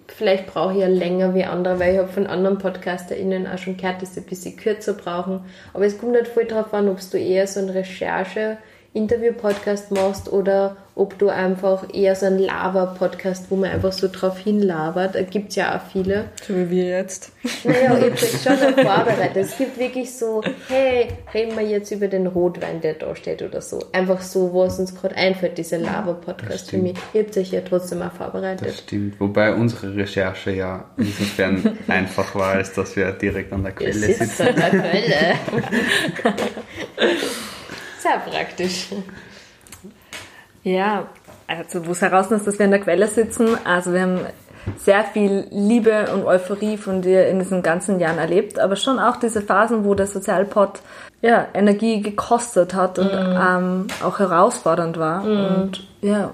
vielleicht 0.09 0.47
brauche 0.47 0.73
ich 0.73 0.81
ja 0.81 0.87
länger 0.87 1.35
wie 1.35 1.45
andere, 1.45 1.79
weil 1.79 1.95
ich 1.95 1.99
habe 1.99 2.09
von 2.09 2.27
anderen 2.27 2.59
PodcasterInnen 2.59 3.47
auch 3.47 3.59
schon 3.59 3.77
gehört, 3.77 4.03
dass 4.03 4.15
sie 4.15 4.21
ein 4.21 4.27
bisschen 4.27 4.57
kürzer 4.57 4.95
brauchen. 4.95 5.45
Aber 5.73 5.85
es 5.85 5.99
kommt 5.99 6.15
halt 6.15 6.29
voll 6.29 6.47
drauf 6.47 6.73
an, 6.73 6.89
ob 6.89 6.99
du 7.11 7.19
eher 7.19 7.47
so 7.47 7.61
eine 7.61 7.75
Recherche 7.75 8.59
Interview-Podcast 8.95 9.91
machst 9.91 10.33
oder 10.33 10.77
ob 10.97 11.19
du 11.19 11.29
einfach 11.29 11.93
eher 11.93 12.15
so 12.15 12.27
ein 12.27 12.39
Lava-Podcast, 12.39 13.51
wo 13.51 13.57
man 13.57 13.71
einfach 13.71 13.93
so 13.93 14.09
drauf 14.11 14.39
hinlabert. 14.39 15.17
Da 15.17 15.23
gibt 15.23 15.51
es 15.51 15.57
ja 15.57 15.77
auch 15.77 15.91
viele. 15.91 16.27
So 16.47 16.55
wie 16.55 16.71
wir 16.71 16.85
jetzt. 16.85 17.33
Naja, 17.65 17.99
ich 17.99 18.05
habe 18.05 18.11
das 18.11 18.45
schon 18.45 18.75
vorbereitet. 18.75 19.37
Es 19.37 19.59
gibt 19.59 19.77
wirklich 19.77 20.15
so, 20.15 20.43
hey, 20.69 21.09
reden 21.33 21.57
wir 21.57 21.67
jetzt 21.67 21.91
über 21.91 22.07
den 22.07 22.29
Rotwein, 22.29 22.81
der 22.81 22.95
da 22.95 23.17
steht 23.17 23.43
oder 23.43 23.61
so. 23.61 23.85
Einfach 23.91 24.23
so, 24.23 24.55
was 24.55 24.79
uns 24.79 24.95
gerade 24.95 25.17
einfällt, 25.17 25.59
dieser 25.59 25.79
Lava-Podcast 25.79 26.71
für 26.71 26.79
mich. 26.79 26.95
Ihr 27.13 27.25
habt 27.25 27.37
euch 27.37 27.51
ja 27.51 27.63
trotzdem 27.63 28.01
auch 28.03 28.13
vorbereitet. 28.13 28.69
Das 28.69 28.79
stimmt. 28.79 29.19
Wobei 29.19 29.53
unsere 29.53 29.97
Recherche 29.97 30.53
ja 30.53 30.85
insofern 30.97 31.77
einfach 31.89 32.37
war, 32.37 32.53
als 32.53 32.73
dass 32.73 32.95
wir 32.95 33.11
direkt 33.11 33.53
an 33.53 33.65
der 33.65 33.73
Quelle 33.73 33.93
sitzen. 33.93 34.47
An 34.47 34.55
der 34.55 34.71
Quelle. 34.71 35.35
Sehr 38.05 38.19
praktisch. 38.19 38.89
Ja, 40.63 41.07
also 41.47 41.87
wo 41.87 41.93
es 41.93 42.03
heraus 42.03 42.31
ist, 42.31 42.47
dass 42.47 42.59
wir 42.59 42.67
an 42.67 42.71
der 42.71 42.81
Quelle 42.81 43.07
sitzen. 43.07 43.49
Also 43.65 43.95
wir 43.95 44.03
haben 44.03 44.21
sehr 44.77 45.05
viel 45.05 45.47
Liebe 45.51 46.13
und 46.13 46.27
Euphorie 46.27 46.77
von 46.77 47.01
dir 47.01 47.29
in 47.29 47.39
diesen 47.39 47.63
ganzen 47.63 48.01
Jahren 48.01 48.19
erlebt, 48.19 48.59
aber 48.59 48.77
schon 48.77 48.99
auch 48.99 49.17
diese 49.17 49.41
Phasen, 49.41 49.87
wo 49.87 49.95
der 49.95 50.07
Sozialpod 50.07 50.81
ja, 51.23 51.47
Energie 51.55 52.03
gekostet 52.03 52.75
hat 52.75 52.99
und 52.99 53.07
mm. 53.07 53.41
ähm, 53.41 53.87
auch 54.03 54.19
herausfordernd 54.19 54.99
war. 54.99 55.23
Mm. 55.23 55.47
Und 55.47 55.89
ja, 56.03 56.31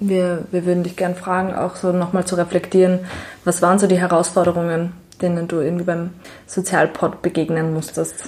wir, 0.00 0.44
wir 0.50 0.66
würden 0.66 0.82
dich 0.82 0.96
gern 0.96 1.14
fragen, 1.14 1.54
auch 1.54 1.76
so 1.76 1.92
nochmal 1.92 2.26
zu 2.26 2.34
reflektieren, 2.34 3.00
was 3.46 3.62
waren 3.62 3.78
so 3.78 3.86
die 3.86 3.98
Herausforderungen, 3.98 4.92
denen 5.22 5.48
du 5.48 5.60
irgendwie 5.60 5.84
beim 5.84 6.10
Sozialpod 6.46 7.22
begegnen 7.22 7.72
musstest? 7.72 8.24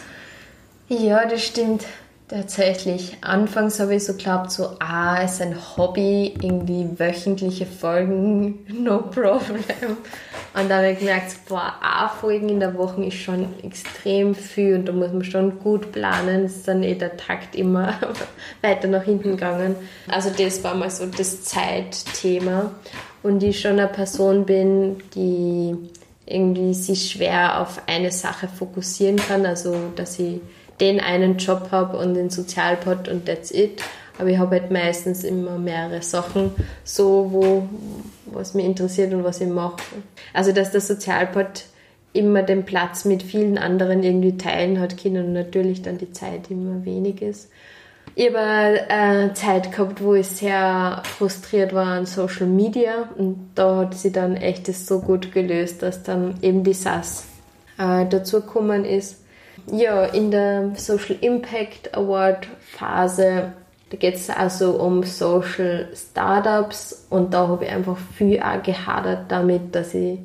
Ja, 0.88 1.26
das 1.26 1.44
stimmt. 1.44 1.84
Tatsächlich. 2.28 3.16
Anfangs 3.20 3.78
habe 3.78 3.94
ich 3.94 4.04
so 4.04 4.14
geglaubt, 4.14 4.50
so, 4.50 4.70
ah, 4.80 5.22
ist 5.22 5.40
ein 5.40 5.56
Hobby, 5.76 6.34
irgendwie 6.42 6.88
wöchentliche 6.98 7.66
Folgen, 7.66 8.66
no 8.82 9.02
problem. 9.02 9.62
Und 10.52 10.68
dann 10.68 10.78
habe 10.78 10.92
ich 10.92 10.98
gemerkt, 10.98 11.36
boah, 11.48 11.74
a 11.80 12.08
Folgen 12.08 12.48
in 12.48 12.58
der 12.58 12.76
Woche 12.76 13.04
ist 13.04 13.18
schon 13.18 13.46
extrem 13.62 14.34
viel 14.34 14.74
und 14.74 14.86
da 14.86 14.92
muss 14.92 15.12
man 15.12 15.22
schon 15.22 15.60
gut 15.60 15.92
planen. 15.92 16.46
ist 16.46 16.66
dann 16.66 16.82
eh 16.82 16.94
der 16.94 17.16
Takt 17.16 17.54
immer 17.54 17.94
weiter 18.60 18.88
nach 18.88 19.04
hinten 19.04 19.32
gegangen. 19.32 19.76
Also 20.08 20.30
das 20.30 20.64
war 20.64 20.74
mal 20.74 20.90
so 20.90 21.06
das 21.06 21.42
Zeitthema. 21.44 22.72
Und 23.22 23.42
ich 23.44 23.60
schon 23.60 23.78
eine 23.78 23.86
Person 23.86 24.46
bin, 24.46 24.96
die 25.14 25.76
irgendwie 26.24 26.74
sich 26.74 27.10
schwer 27.10 27.60
auf 27.60 27.82
eine 27.86 28.10
Sache 28.10 28.48
fokussieren 28.48 29.16
kann. 29.16 29.46
Also, 29.46 29.76
dass 29.94 30.18
ich 30.18 30.40
den 30.80 31.00
einen 31.00 31.38
Job 31.38 31.68
habe 31.70 31.98
und 31.98 32.14
den 32.14 32.30
Sozialpod 32.30 33.08
und 33.08 33.26
that's 33.26 33.50
it. 33.50 33.82
Aber 34.18 34.30
ich 34.30 34.38
habe 34.38 34.60
halt 34.60 34.70
meistens 34.70 35.24
immer 35.24 35.58
mehrere 35.58 36.02
Sachen, 36.02 36.52
so 36.84 37.28
wo 37.30 37.68
was 38.26 38.54
mich 38.54 38.64
interessiert 38.64 39.12
und 39.12 39.24
was 39.24 39.40
ich 39.40 39.48
mache. 39.48 39.76
Also 40.32 40.52
dass 40.52 40.72
der 40.72 40.80
Sozialpod 40.80 41.64
immer 42.12 42.42
den 42.42 42.64
Platz 42.64 43.04
mit 43.04 43.22
vielen 43.22 43.58
anderen 43.58 44.02
irgendwie 44.02 44.36
teilen 44.38 44.80
hat 44.80 45.00
können 45.00 45.26
und 45.26 45.32
natürlich 45.34 45.82
dann 45.82 45.98
die 45.98 46.12
Zeit 46.12 46.50
immer 46.50 46.84
wenig 46.84 47.20
ist. 47.20 47.50
Ich 48.14 48.28
habe 48.28 48.88
eine 48.88 49.34
Zeit 49.34 49.72
gehabt, 49.72 50.02
wo 50.02 50.14
ich 50.14 50.26
sehr 50.26 51.02
frustriert 51.04 51.74
war 51.74 51.86
an 51.86 52.06
Social 52.06 52.46
Media 52.46 53.10
und 53.18 53.50
da 53.54 53.76
hat 53.76 53.94
sie 53.94 54.12
dann 54.12 54.36
echt 54.36 54.68
das 54.68 54.86
so 54.86 55.00
gut 55.00 55.32
gelöst, 55.32 55.82
dass 55.82 56.02
dann 56.02 56.36
eben 56.40 56.64
die 56.64 56.72
SAS 56.72 57.26
äh, 57.78 58.06
dazu 58.08 58.40
gekommen 58.40 58.86
ist 58.86 59.25
ja, 59.70 60.04
in 60.04 60.30
der 60.30 60.72
Social 60.76 61.16
Impact 61.20 61.94
Award 61.96 62.46
Phase, 62.60 63.52
da 63.90 63.96
geht 63.96 64.14
es 64.14 64.30
also 64.30 64.72
um 64.72 65.02
Social 65.02 65.88
Startups 65.94 67.06
und 67.10 67.34
da 67.34 67.48
habe 67.48 67.64
ich 67.64 67.70
einfach 67.70 67.96
viel 68.16 68.40
auch 68.40 68.62
gehadert 68.62 69.26
damit, 69.28 69.74
dass 69.74 69.94
ich 69.94 70.18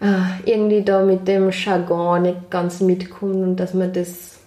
äh, 0.00 0.20
irgendwie 0.44 0.82
da 0.82 1.02
mit 1.02 1.26
dem 1.26 1.50
Jargon 1.50 2.22
nicht 2.22 2.50
ganz 2.50 2.80
mitkomme 2.80 3.42
und 3.44 3.56
dass 3.56 3.74
man 3.74 3.92
das 3.92 4.38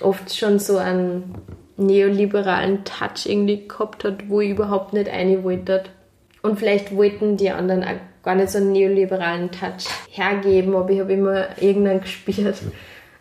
oft 0.00 0.34
schon 0.34 0.58
so 0.58 0.78
einen 0.78 1.34
neoliberalen 1.76 2.84
Touch 2.84 3.26
irgendwie 3.26 3.68
gehabt 3.68 4.04
hat, 4.04 4.28
wo 4.28 4.40
ich 4.40 4.50
überhaupt 4.50 4.92
nicht 4.92 5.10
eine 5.10 5.44
wollte. 5.44 5.84
Und 6.42 6.58
vielleicht 6.58 6.94
wollten 6.94 7.36
die 7.36 7.50
anderen 7.50 7.84
auch 7.84 8.00
gar 8.22 8.34
nicht 8.34 8.50
so 8.50 8.58
einen 8.58 8.72
neoliberalen 8.72 9.50
Touch 9.50 9.88
hergeben, 10.10 10.74
aber 10.74 10.90
ich 10.90 11.00
habe 11.00 11.12
immer 11.12 11.46
irgendwann 11.60 12.00
gespürt, 12.02 12.56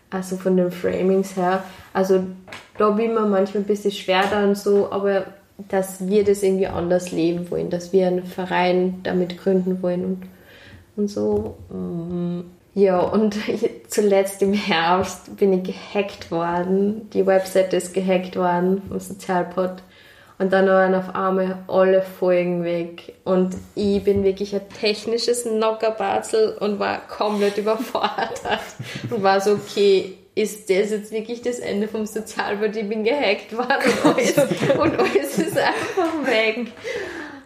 also 0.10 0.38
von 0.38 0.58
den 0.58 0.72
Framings 0.72 1.36
her. 1.36 1.64
Also 1.94 2.24
da 2.78 2.92
bin 2.92 3.14
mir 3.14 3.26
manchmal 3.26 3.64
ein 3.64 3.68
bisschen 3.68 3.92
schwer 3.92 4.24
dann 4.30 4.56
so, 4.56 4.92
aber 4.92 5.26
dass 5.70 6.06
wir 6.08 6.24
das 6.24 6.44
irgendwie 6.44 6.68
anders 6.68 7.12
leben 7.12 7.50
wollen, 7.50 7.70
dass 7.70 7.94
wir 7.94 8.08
einen 8.08 8.26
Verein 8.26 9.00
damit 9.04 9.38
gründen 9.38 9.82
wollen 9.82 10.06
und, 10.06 10.22
und 10.98 11.08
so. 11.08 11.56
Mm, 11.70 12.42
ja, 12.74 13.00
und 13.00 13.38
zuletzt 13.88 14.42
im 14.42 14.54
Herbst 14.54 15.38
bin 15.38 15.54
ich 15.54 15.64
gehackt 15.64 16.30
worden. 16.30 17.10
Die 17.14 17.26
Webseite 17.26 17.78
ist 17.78 17.94
gehackt 17.94 18.36
worden 18.36 18.82
vom 18.88 19.00
Sozialpod. 19.00 19.82
Und 20.38 20.52
dann 20.52 20.68
waren 20.68 20.94
auf 20.96 21.16
einmal 21.16 21.60
alle 21.68 22.02
Folgen 22.02 22.64
weg. 22.64 23.14
Und 23.24 23.56
ich 23.76 24.04
bin 24.04 24.24
wirklich 24.24 24.54
ein 24.54 24.68
technisches 24.82 25.44
Knockerbatzel 25.44 26.58
und 26.60 26.80
war 26.80 27.08
komplett 27.08 27.58
überfordert. 27.60 28.42
Und 29.10 29.24
war 29.24 29.40
so, 29.40 29.54
okay, 29.54 30.18
ist 30.36 30.70
das 30.70 30.92
jetzt 30.92 31.12
wirklich 31.12 31.42
das 31.42 31.60
Ende 31.60 31.88
vom 31.88 32.06
Sozialbad? 32.06 32.76
Ich 32.76 32.90
bin 32.90 33.06
gehackt 33.06 33.56
worden 33.56 33.92
und 34.04 34.16
alles, 34.18 34.38
und 34.78 35.00
alles 35.00 35.38
ist 35.38 35.58
einfach 35.58 36.26
weg. 36.26 36.68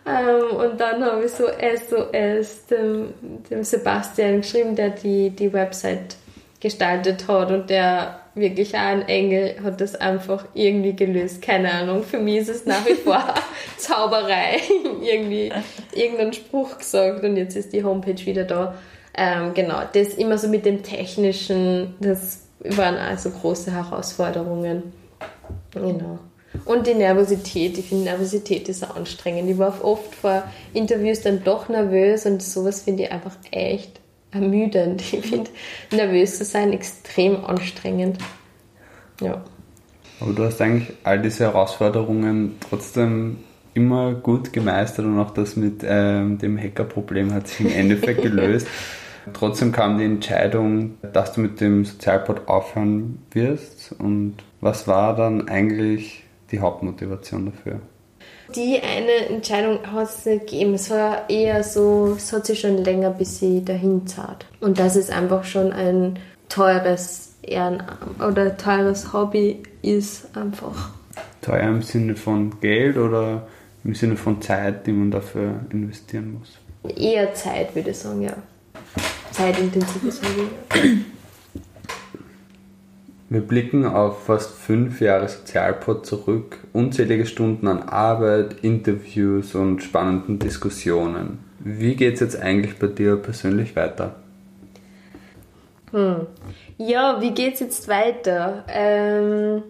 Ähm, 0.08 0.58
und 0.58 0.82
dann 0.82 1.06
habe 1.06 1.24
ich 1.26 1.32
so 1.32 1.46
SOS 1.46 2.66
dem, 2.66 3.14
dem 3.50 3.64
Sebastian 3.64 4.42
geschrieben, 4.42 4.76
der 4.76 4.90
die, 4.90 5.30
die 5.30 5.54
Website 5.54 6.16
gestaltet 6.60 7.28
hat 7.28 7.52
und 7.52 7.70
der 7.70 8.20
wirklich 8.40 8.76
auch 8.76 8.80
ein 8.80 9.08
Engel 9.08 9.56
hat 9.64 9.82
das 9.82 9.96
einfach 9.96 10.46
irgendwie 10.54 10.96
gelöst. 10.96 11.42
Keine 11.42 11.72
Ahnung, 11.72 12.04
für 12.04 12.20
mich 12.20 12.38
ist 12.38 12.50
es 12.50 12.66
nach 12.66 12.86
wie 12.86 12.96
vor 12.96 13.24
Zauberei. 13.78 14.60
irgendwie 15.02 15.52
irgendeinen 15.94 16.34
Spruch 16.34 16.78
gesagt 16.78 17.24
und 17.24 17.38
jetzt 17.38 17.56
ist 17.56 17.74
die 17.74 17.84
Homepage 17.84 18.26
wieder 18.26 18.44
da. 18.44 18.76
Ähm, 19.16 19.54
genau, 19.54 19.82
das 19.92 20.10
immer 20.10 20.38
so 20.38 20.48
mit 20.48 20.66
dem 20.66 20.84
Technischen, 20.84 21.96
das 22.00 22.48
waren 22.60 22.96
also 22.96 23.30
große 23.30 23.72
Herausforderungen. 23.72 24.94
Genau. 25.74 26.20
Und 26.66 26.88
die 26.88 26.94
Nervosität, 26.94 27.78
ich 27.78 27.90
finde 27.90 28.06
Nervosität 28.06 28.70
ist 28.70 28.84
auch 28.84 28.96
anstrengend. 28.96 29.50
Ich 29.50 29.58
war 29.58 29.84
oft 29.84 30.16
vor 30.16 30.44
Interviews 30.74 31.22
dann 31.22 31.44
doch 31.44 31.70
nervös 31.70 32.26
und 32.26 32.42
sowas 32.42 32.82
finde 32.82 33.04
ich 33.04 33.12
einfach 33.12 33.36
echt 33.52 34.00
ermüdend. 34.32 35.02
Ich 35.14 35.26
finde, 35.26 35.50
nervös 35.92 36.38
zu 36.38 36.46
sein 36.46 36.74
extrem 36.74 37.44
anstrengend. 37.46 38.18
Ja. 39.22 39.44
Aber 40.20 40.34
du 40.34 40.44
hast 40.44 40.62
eigentlich 40.62 40.90
all 41.04 41.22
diese 41.22 41.46
Herausforderungen 41.46 42.58
trotzdem 42.70 43.38
immer 43.74 44.14
gut 44.14 44.52
gemeistert 44.52 45.06
und 45.06 45.20
auch 45.20 45.32
das 45.32 45.56
mit 45.56 45.84
ähm, 45.84 46.38
dem 46.38 46.58
Hackerproblem 46.58 47.34
hat 47.34 47.48
sich 47.48 47.62
im 47.62 47.72
Endeffekt 47.76 48.22
gelöst. 48.22 48.68
Trotzdem 49.34 49.72
kam 49.72 49.98
die 49.98 50.06
Entscheidung, 50.06 50.98
dass 51.14 51.34
du 51.34 51.42
mit 51.42 51.62
dem 51.62 51.86
Sozialpod 51.86 52.48
aufhören 52.48 53.20
wirst. 53.32 53.94
Und 53.98 54.38
was 54.60 54.88
war 54.88 55.16
dann 55.16 55.48
eigentlich 55.48 56.24
die 56.52 56.60
Hauptmotivation 56.60 57.46
dafür? 57.46 57.80
Die 58.56 58.80
eine 58.82 59.30
Entscheidung 59.30 59.80
hat 59.92 60.10
es 60.10 60.26
nicht 60.26 60.48
gegeben. 60.48 60.74
Es 60.74 60.90
war 60.90 61.30
eher 61.30 61.64
so, 61.64 62.16
es 62.18 62.34
hat 62.34 62.46
sich 62.46 62.60
schon 62.60 62.78
länger 62.78 63.12
bis 63.12 63.40
sie 63.40 63.64
dahin 63.64 64.08
zahlt. 64.08 64.46
Und 64.60 64.80
dass 64.80 64.96
es 64.96 65.10
einfach 65.10 65.44
schon 65.44 65.72
ein 65.72 66.20
teures 66.48 67.36
Ehrenamt 67.42 68.22
oder 68.22 68.58
teures 68.58 69.14
Hobby 69.14 69.64
ist 69.82 70.36
einfach. 70.36 70.92
Teuer 71.42 71.70
im 71.70 71.82
Sinne 71.82 72.16
von 72.16 72.60
Geld 72.60 72.98
oder 72.98 73.48
im 73.84 73.96
Sinne 73.96 74.18
von 74.18 74.42
Zeit, 74.42 74.88
die 74.88 74.92
man 74.92 75.12
dafür 75.12 75.62
investieren 75.72 76.40
muss? 76.40 76.58
Eher 76.98 77.34
Zeit, 77.34 77.76
würde 77.76 77.92
ich 77.92 77.98
sagen, 77.98 78.22
ja. 78.22 78.34
Zeitintensives 79.32 80.22
Hobby. 80.22 81.06
Wir 83.32 83.42
blicken 83.42 83.86
auf 83.86 84.26
fast 84.26 84.56
fünf 84.56 85.02
Jahre 85.02 85.28
Sozialpod 85.28 86.04
zurück, 86.04 86.58
unzählige 86.74 87.28
Stunden 87.28 87.68
an 87.68 87.84
Arbeit, 87.84 88.56
Interviews 88.64 89.54
und 89.54 89.84
spannenden 89.84 90.40
Diskussionen. 90.40 91.38
Wie 91.60 91.96
geht 91.96 92.16
es 92.16 92.22
jetzt 92.22 92.42
eigentlich 92.42 92.80
bei 92.80 92.88
dir 92.88 93.18
persönlich 93.18 93.76
weiter? 93.76 94.16
Hm. 95.92 96.26
Ja, 96.80 97.22
wie 97.22 97.30
geht's 97.30 97.60
jetzt 97.60 97.88
weiter? 97.88 98.64
Ähm, 98.68 99.62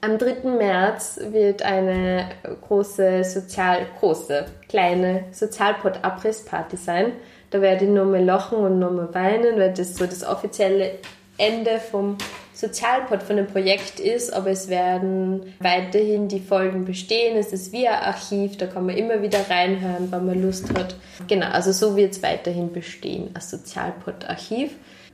am 0.00 0.16
3. 0.16 0.48
März 0.48 1.18
wird 1.32 1.62
eine 1.62 2.28
große 2.60 3.24
Sozial, 3.24 3.86
große, 3.98 4.46
kleine 4.68 5.24
Sozialpod-Abrissparty 5.32 6.76
sein. 6.76 7.12
Da 7.50 7.60
werde 7.60 7.86
ich 7.86 7.90
nochmal 7.90 8.22
lachen 8.22 8.58
und 8.58 8.78
nochmal 8.78 9.12
weinen, 9.14 9.58
weil 9.58 9.72
das 9.72 9.96
so 9.96 10.06
das 10.06 10.24
offizielle 10.24 10.92
Ende 11.38 11.80
vom 11.80 12.16
Sozialpod 12.58 13.22
von 13.22 13.36
dem 13.36 13.46
Projekt 13.46 14.00
ist, 14.00 14.32
aber 14.32 14.50
es 14.50 14.68
werden 14.68 15.54
weiterhin 15.60 16.26
die 16.26 16.40
Folgen 16.40 16.84
bestehen. 16.84 17.36
Es 17.36 17.52
ist 17.52 17.72
wie 17.72 17.86
ein 17.86 18.02
Archiv, 18.02 18.56
da 18.56 18.66
kann 18.66 18.84
man 18.84 18.96
immer 18.96 19.22
wieder 19.22 19.48
reinhören, 19.48 20.10
wenn 20.10 20.26
man 20.26 20.42
Lust 20.42 20.76
hat. 20.76 20.96
Genau, 21.28 21.46
also 21.46 21.70
so 21.70 21.94
wird 21.94 22.14
es 22.14 22.22
weiterhin 22.24 22.72
bestehen, 22.72 23.30
als 23.34 23.50
Sozialpod-Archiv. 23.50 24.72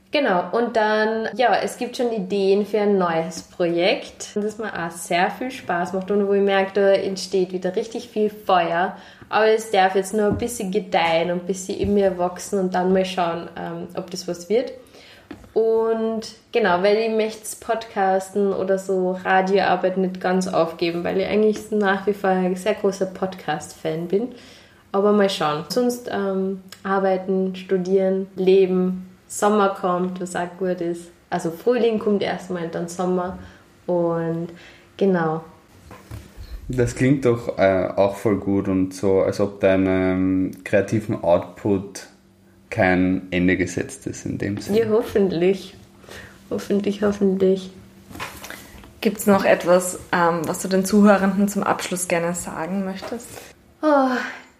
Genau, 0.09 0.49
und 0.53 0.75
dann, 0.75 1.29
ja, 1.35 1.55
es 1.61 1.77
gibt 1.77 1.97
schon 1.97 2.11
Ideen 2.11 2.65
für 2.65 2.79
ein 2.79 2.97
neues 2.97 3.43
Projekt, 3.43 4.29
das 4.35 4.57
mir 4.57 4.73
auch 4.73 4.89
sehr 4.89 5.29
viel 5.29 5.51
Spaß 5.51 5.93
macht 5.93 6.09
und 6.09 6.27
wo 6.27 6.33
ich 6.33 6.41
merke, 6.41 6.71
da 6.73 6.89
entsteht 6.93 7.53
wieder 7.53 7.75
richtig 7.75 8.09
viel 8.09 8.31
Feuer. 8.31 8.97
Aber 9.29 9.49
es 9.49 9.69
darf 9.69 9.93
jetzt 9.93 10.15
nur 10.15 10.29
ein 10.29 10.37
bisschen 10.39 10.71
gedeihen 10.71 11.29
und 11.29 11.43
ein 11.43 11.45
bisschen 11.45 11.77
in 11.77 11.93
mir 11.93 12.17
wachsen 12.17 12.57
und 12.57 12.73
dann 12.73 12.91
mal 12.91 13.05
schauen, 13.05 13.49
ähm, 13.55 13.87
ob 13.95 14.09
das 14.09 14.27
was 14.27 14.49
wird. 14.49 14.71
Und 15.55 16.35
genau, 16.51 16.83
weil 16.83 16.97
ich 16.97 17.09
möchte 17.09 17.47
Podcasten 17.61 18.51
oder 18.51 18.77
so 18.77 19.17
Radioarbeit 19.23 19.95
nicht 19.95 20.19
ganz 20.19 20.49
aufgeben, 20.49 21.05
weil 21.05 21.21
ich 21.21 21.27
eigentlich 21.27 21.71
nach 21.71 22.05
wie 22.07 22.13
vor 22.13 22.29
ein 22.29 22.57
sehr 22.57 22.73
großer 22.73 23.05
Podcast-Fan 23.05 24.09
bin. 24.09 24.27
Aber 24.91 25.13
mal 25.13 25.29
schauen. 25.29 25.63
Sonst 25.69 26.09
ähm, 26.11 26.61
arbeiten, 26.83 27.55
studieren, 27.55 28.27
leben, 28.35 29.09
Sommer 29.29 29.69
kommt, 29.69 30.19
was 30.19 30.35
auch 30.35 30.49
gut 30.59 30.81
ist. 30.81 31.09
Also 31.29 31.51
Frühling 31.51 31.99
kommt 31.99 32.21
erstmal, 32.21 32.67
dann 32.67 32.89
Sommer 32.89 33.39
und 33.87 34.49
genau. 34.97 35.41
Das 36.67 36.95
klingt 36.95 37.23
doch 37.23 37.57
äh, 37.57 37.87
auch 37.95 38.17
voll 38.17 38.39
gut 38.39 38.67
und 38.67 38.93
so, 38.93 39.21
als 39.21 39.39
ob 39.39 39.61
deinem 39.61 40.51
kreativen 40.65 41.23
Output 41.23 42.07
kein 42.75 43.27
Ende 43.31 43.55
gesetzt 43.55 44.05
ist 44.05 44.25
in 44.25 44.37
dem 44.37 44.57
Sinne. 44.57 44.79
Ja, 44.79 44.85
hoffentlich. 44.89 45.75
Hoffentlich, 46.49 47.01
hoffentlich. 47.01 47.71
Gibt 48.99 49.19
es 49.19 49.27
noch 49.27 49.45
etwas, 49.45 49.99
ähm, 50.11 50.41
was 50.45 50.61
du 50.61 50.67
den 50.67 50.83
Zuhörenden 50.83 51.47
zum 51.47 51.63
Abschluss 51.63 52.07
gerne 52.07 52.35
sagen 52.35 52.83
möchtest? 52.83 53.29
Oh, 53.81 54.09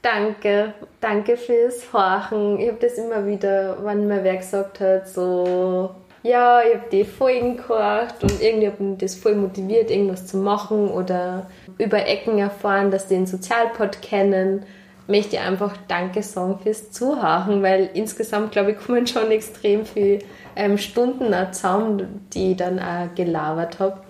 danke. 0.02 0.74
Danke 1.02 1.36
fürs 1.36 1.92
Horchen. 1.92 2.60
Ich 2.60 2.70
habe 2.70 2.78
das 2.80 2.94
immer 2.94 3.26
wieder, 3.26 3.78
wenn 3.84 4.08
mir 4.08 4.24
wer 4.24 4.38
gesagt 4.38 4.80
hat, 4.80 5.10
so, 5.10 5.94
ja, 6.24 6.62
ich 6.62 6.76
habe 6.76 6.90
die 6.92 7.04
Folgen 7.04 7.58
gehört 7.58 8.24
und 8.24 8.42
irgendwie 8.42 8.68
hat 8.68 8.80
mich 8.80 8.98
das 9.00 9.16
voll 9.16 9.36
motiviert, 9.36 9.92
irgendwas 9.92 10.26
zu 10.26 10.38
machen 10.38 10.88
oder 10.88 11.48
über 11.78 12.06
Ecken 12.08 12.38
erfahren, 12.38 12.92
dass 12.92 13.08
die 13.08 13.16
den 13.16 13.28
Sozialpod 13.28 14.02
kennen 14.02 14.66
möchte 15.08 15.36
ich 15.36 15.42
einfach 15.42 15.76
Danke 15.88 16.24
sagen 16.24 16.60
fürs 16.60 16.92
Zuhören, 16.92 17.62
weil 17.62 17.90
insgesamt, 17.94 18.52
glaube 18.52 18.72
ich, 18.72 18.78
kommen 18.78 19.06
schon 19.08 19.32
extrem 19.32 19.86
viele 19.86 20.20
ähm, 20.56 20.78
Stunden 20.78 21.34
zusammen, 21.52 22.28
die 22.34 22.52
ich 22.52 22.58
dann 22.58 22.80
auch 22.80 23.14
gelabert 23.16 23.80
habe. 23.80 24.02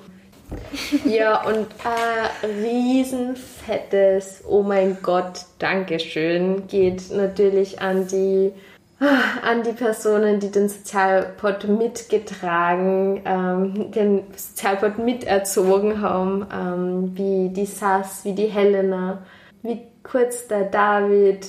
ja, 1.05 1.43
und 1.43 1.67
ein 1.83 2.49
riesen 2.61 3.35
fettes 3.35 4.43
Oh 4.47 4.61
mein 4.61 4.97
Gott, 5.01 5.41
Dankeschön 5.59 6.67
geht 6.67 7.11
natürlich 7.11 7.81
an 7.81 8.07
die 8.07 8.53
an 8.99 9.63
die 9.63 9.73
Personen, 9.73 10.39
die 10.39 10.51
den 10.51 10.69
Sozialpod 10.69 11.67
mitgetragen, 11.67 13.21
ähm, 13.25 13.91
den 13.91 14.23
Sozialpod 14.35 14.99
miterzogen 14.99 16.01
haben, 16.01 16.45
ähm, 16.53 17.17
wie 17.17 17.49
die 17.49 17.65
Sass, 17.65 18.23
wie 18.23 18.33
die 18.33 18.47
Helena, 18.47 19.21
wie 19.63 19.81
kurz 20.09 20.47
der 20.47 20.65
David, 20.65 21.47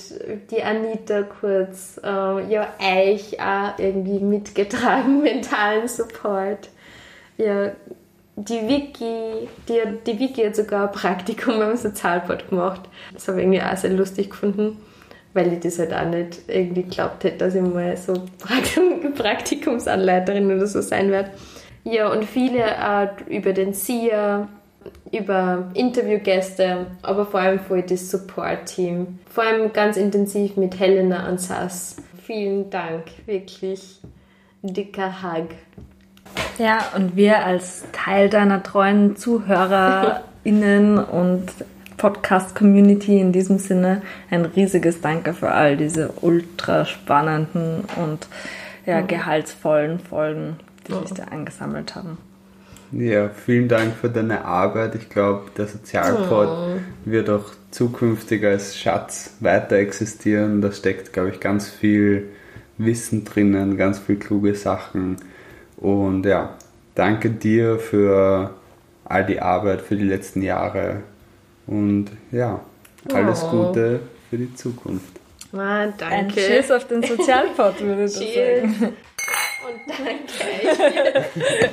die 0.51 0.63
Anita 0.63 1.23
kurz, 1.23 1.99
äh, 2.03 2.51
ja, 2.51 2.73
euch 2.81 3.39
auch 3.39 3.77
irgendwie 3.77 4.19
mitgetragen, 4.19 5.21
mentalen 5.23 5.87
Support. 5.87 6.69
Ja, 7.37 7.71
die 8.35 8.67
Vicky, 8.67 9.47
die, 9.67 9.81
die 10.05 10.19
Vicky 10.19 10.43
hat 10.43 10.55
sogar 10.55 10.87
ein 10.87 10.91
Praktikum 10.91 11.59
beim 11.59 11.77
Sozialport 11.77 12.49
gemacht. 12.49 12.81
Das 13.13 13.27
habe 13.27 13.39
ich 13.39 13.43
irgendwie 13.43 13.61
auch 13.61 13.77
sehr 13.77 13.91
lustig 13.91 14.31
gefunden, 14.31 14.77
weil 15.33 15.53
ich 15.53 15.59
das 15.59 15.79
halt 15.79 15.93
auch 15.93 16.05
nicht 16.05 16.41
irgendwie 16.47 16.83
geglaubt 16.83 17.23
hätte, 17.23 17.37
dass 17.37 17.55
ich 17.55 17.61
mal 17.61 17.95
so 17.95 18.13
Praktikumsanleiterin 19.17 20.51
oder 20.51 20.67
so 20.67 20.81
sein 20.81 21.11
werde. 21.11 21.31
Ja, 21.83 22.11
und 22.11 22.25
viele 22.25 22.65
auch 22.65 23.27
über 23.27 23.53
den 23.53 23.73
SIA, 23.73 24.47
über 25.11 25.69
Interviewgäste, 25.73 26.87
aber 27.01 27.25
vor 27.25 27.39
allem 27.39 27.59
für 27.59 27.81
das 27.81 28.11
Support-Team. 28.11 29.19
Vor 29.29 29.43
allem 29.43 29.73
ganz 29.73 29.97
intensiv 29.97 30.57
mit 30.57 30.79
Helena 30.79 31.29
und 31.29 31.39
Sass. 31.39 31.97
Vielen 32.25 32.69
Dank, 32.69 33.03
wirklich 33.25 34.01
dicker 34.61 35.21
Hug. 35.23 35.49
Ja, 36.57 36.79
und 36.95 37.15
wir 37.15 37.45
als 37.45 37.85
Teil 37.91 38.29
deiner 38.29 38.63
treuen 38.63 39.15
ZuhörerInnen 39.15 40.97
und 41.03 41.45
Podcast-Community 41.97 43.19
in 43.19 43.31
diesem 43.31 43.57
Sinne 43.57 44.01
ein 44.29 44.45
riesiges 44.45 45.01
Danke 45.01 45.33
für 45.33 45.51
all 45.51 45.77
diese 45.77 46.11
ultra 46.21 46.85
spannenden 46.85 47.85
und 47.95 48.27
ja, 48.85 49.01
gehaltsvollen 49.01 49.99
Folgen, 49.99 50.57
die 50.87 50.93
sich 50.93 51.17
da 51.17 51.25
angesammelt 51.25 51.95
haben. 51.95 52.17
Ja, 52.91 53.29
vielen 53.29 53.67
Dank 53.67 53.95
für 53.95 54.09
deine 54.09 54.45
Arbeit. 54.45 54.95
Ich 54.95 55.09
glaube, 55.09 55.51
der 55.57 55.67
Sozialpod 55.67 56.47
oh. 56.47 56.79
wird 57.05 57.29
auch 57.29 57.45
zukünftig 57.71 58.45
als 58.45 58.77
Schatz 58.77 59.35
weiter 59.39 59.75
existieren. 59.75 60.61
Da 60.61 60.71
steckt, 60.71 61.11
glaube 61.11 61.29
ich, 61.31 61.39
ganz 61.39 61.69
viel 61.69 62.29
Wissen 62.77 63.25
drinnen, 63.25 63.77
ganz 63.77 63.99
viel 63.99 64.17
kluge 64.17 64.55
Sachen. 64.55 65.17
Und 65.77 66.25
ja, 66.25 66.55
danke 66.95 67.29
dir 67.29 67.77
für 67.77 68.51
all 69.05 69.25
die 69.25 69.41
Arbeit, 69.41 69.81
für 69.81 69.95
die 69.95 70.05
letzten 70.05 70.41
Jahre. 70.41 71.01
Und 71.65 72.07
ja, 72.31 72.61
alles 73.13 73.43
oh. 73.43 73.67
Gute 73.67 73.99
für 74.29 74.37
die 74.37 74.53
Zukunft. 74.55 75.19
Ah, 75.53 75.87
danke. 75.97 76.05
Ein 76.05 76.29
Tschüss 76.29 76.71
auf 76.71 76.87
den 76.87 77.03
Sozialpod, 77.03 77.81
würde 77.81 78.05
ich 78.05 78.11
sagen 78.11 78.93
und 79.67 79.81
danke 79.87 81.23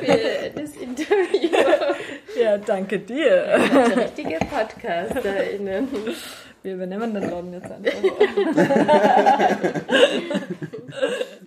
für 0.00 0.50
das 0.50 0.76
Interview. 0.76 1.50
Ja, 2.40 2.59
danke 2.59 2.98
dir. 2.98 3.46
Ja, 3.46 3.85
richtige 3.85 4.38
PodcasterInnen. 4.38 5.88
Wir 6.62 6.74
übernehmen 6.74 7.14
den 7.14 7.30
Laden 7.30 7.52
jetzt 7.52 7.70
einfach. 7.70 7.92